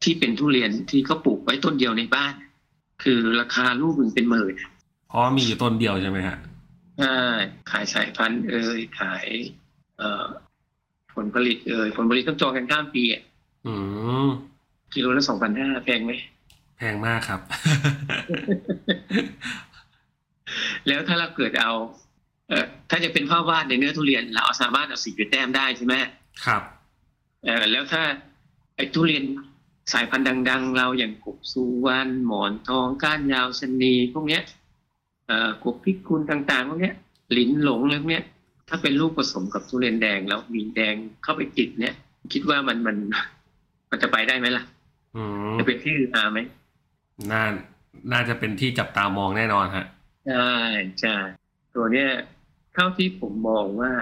[0.04, 2.34] ที่เป็นทุเรียนที่เขาปลูกไว้ต้นเดียวในบ้าน
[3.04, 4.54] คือราคาลูกหนึ่งเป็นหมื่น
[5.10, 6.38] เพราะมีอยู่ต้นเดียวใช่ไหมฮะ
[7.00, 7.20] ใช่
[7.72, 9.26] ขายสายพันธุ์เอ่ยขาย
[9.98, 10.26] เอ่อ
[11.14, 13.22] ผลผลิตเอ่ยผลผลิตต้องจองกันข้ามปีอะ
[13.68, 13.74] อื
[14.26, 14.30] ม
[14.94, 16.12] กิโลละสองพันห้าแพงไหม
[16.78, 17.42] แพงมากครับ
[20.88, 21.72] แล้วถ้าเราเกิดเอา
[22.48, 25.96] เอ่อถ้าจะเป็นภาพวาดในเนื้อทุเรียน เราสามารถเอาสีไปแต้มได้ใช่ไหม
[26.46, 26.62] ครับ
[27.44, 28.04] เออแล้วถ้า
[28.76, 29.24] ไอ้ทุเรียน
[29.92, 34.44] สายพันธุ์ดัง ๆ เราอย่างกบสุวรรณหมอนทองก้านยาวชะนีพวกเนี้ย
[35.28, 36.96] เอ่อกบพิกุลต่างๆพวกเนี้ย
[37.38, 38.26] ลิ้นหลงอะไรพวกเนี้ย
[38.70, 41.94] ถ้าเป็นลูกผสมกับทุเรียนแดงแล้วมีแดงเข้าไปติดเนี่ย
[42.34, 42.98] คิดว่ามันมัน
[43.90, 44.64] มันจะไปได้ไหมล่ะ
[45.16, 45.24] อื
[45.54, 46.40] มจะเป็นที่ฮือฮาไหม
[47.32, 47.44] น่า
[48.12, 49.86] น่าจะเป็นที่จับตามองแน่นอนฮะ
[50.28, 50.52] ใช่
[51.02, 51.16] ใช่
[51.76, 52.10] ตัวเนี้ย
[52.74, 53.94] เท่าที่ผมมองว่า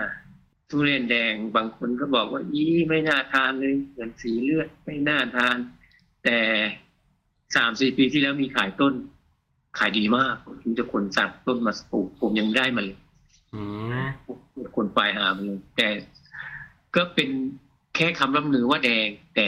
[0.70, 5.58] ทุเรียนแดงบางคนก็บอกว่ายี่ไม่น่าทานเลยเหมือนสีเลือดไม่น่าทาน
[6.28, 6.42] แต่
[7.56, 8.94] สามสี่ปีที่แล้วมีขายต้น
[9.78, 12.98] ขายดีมากผมจะคนสั่งต้นมาปลูกผมยังได้มาเลย
[13.54, 13.62] อื
[14.04, 14.06] ม
[14.76, 15.88] คนปลายหามาเลยแต่
[16.96, 17.30] ก็เป็น
[17.96, 19.48] แค่คำร่ำลือว่าแดง แต่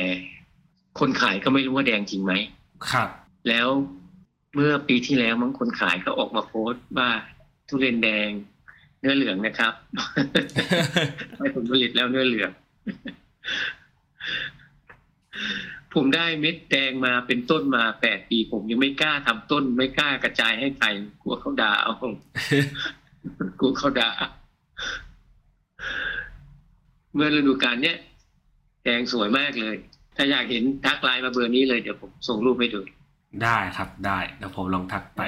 [1.00, 2.34] คนขายก็ไม่รู้ว่าแดงจริงไหม
[2.92, 3.10] ครับ
[3.48, 3.68] แล้ว
[4.54, 7.10] เมื่อปีที่แล้วมั้งคนขายก็ออกมาโพสต์ว่า
[7.68, 8.30] ทุเรียนแดง
[9.00, 9.74] เนื้อเหลืองนะครับ
[11.38, 12.52] ให้ผลผลิตแล้วเนื้อเหลือง
[15.96, 20.88] ผมได้เม็ดแดงมาเป็นต้นมาแปดปี ผมยังไม่กล้าทำต้น ไม่กล้ากระจายให้ใคร
[21.22, 21.94] กลัวเขาด่าเอา
[23.60, 24.10] กลัวเขาด่า
[27.14, 27.98] เมื่อฤดูกาลเนี้ย
[28.84, 29.76] แดงสวยมากเลย
[30.16, 32.80] ถ้าอยากเห็นทักไลน์มาเบอร์นี้เลยเดี๋ยวผมส่งรูปให้ดู
[33.44, 35.22] ได้ครับได้เดี๋ยวผมลองทักไป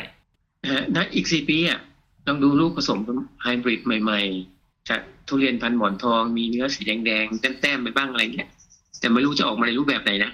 [0.64, 1.80] นะฮะนะอีกสี่ปีอะ
[2.28, 3.00] ลองดูลูกผสม
[3.42, 4.22] ไฮบริดใหม่
[4.56, 8.50] ๆ จากทุเรียนพันหมอนทองมีเนื้อสีแดงๆแต้มๆไปบ้างอะไรเงี้ย
[9.00, 10.32] แต่ไม่รู้จะออกมาในรูปแบบไหนนะ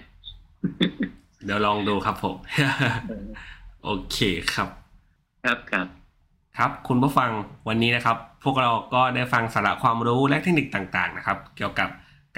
[1.45, 2.35] เดี๋ยวลองดูครับผม
[3.83, 4.17] โอเค
[4.53, 4.69] ครับ
[5.45, 5.87] ครับครับ
[6.57, 7.29] ครับ คุณผู้ฟัง
[7.67, 11.89] วันนี้นะครับ พวกเราก็ได้ฟังสาระความรู้และเทคนิคต่างๆนะครับ เกี่ยวกับ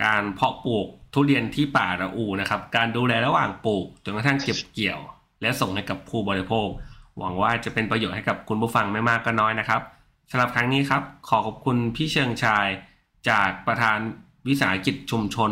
[0.04, 5.00] การเพาะปลูกทุเรียนที่ป่าระอูนะครับ การดูแลระหว่างปลูกจนกระทั่งเก็บเกี่ยว
[5.42, 6.68] และส่งให้กับผู้บริโภค
[7.18, 9.82] หวังว่าจะเป็นประโยชน์ให้กับคุณผู้ฟังไม่มากก็น้อยนะครับ
[10.32, 12.68] สำหรับครั้งนี้ครับ ขอขอบคุณพี่เชิงชาย
[13.30, 13.98] จากประธาน
[14.48, 15.52] วิสาหกิจชุมชน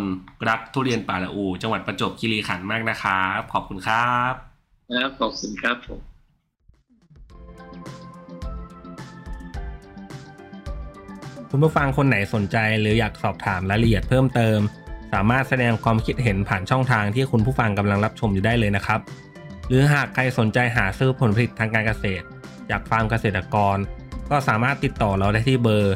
[0.49, 4.33] รักทุเรียนป่าละอู จังหวัดประจวบคีรีขันธ์มากนะครับขอบคุณครับ
[4.91, 5.99] ครับขอบคุณครับผม
[11.49, 14.59] คุณผู้ฟังคนไหนสนใจหรืออยากสอบถามรายละเอียดเพิ่มเติม
[15.13, 18.99] สามารถแสดงความคิดเห็นผ่านช่องทางที่คุณผู้ฟังกำลังรับชมอยู่ได้เลยนะครับ
[19.67, 22.25] หรือหากใครสนใจหาซื้อผลผลิตทางการเกษตร
[22.69, 23.77] จากฟาร์มเกษตรกร
[24.29, 25.95] ก็สามารถติดต่อเราได้ที่เบอร์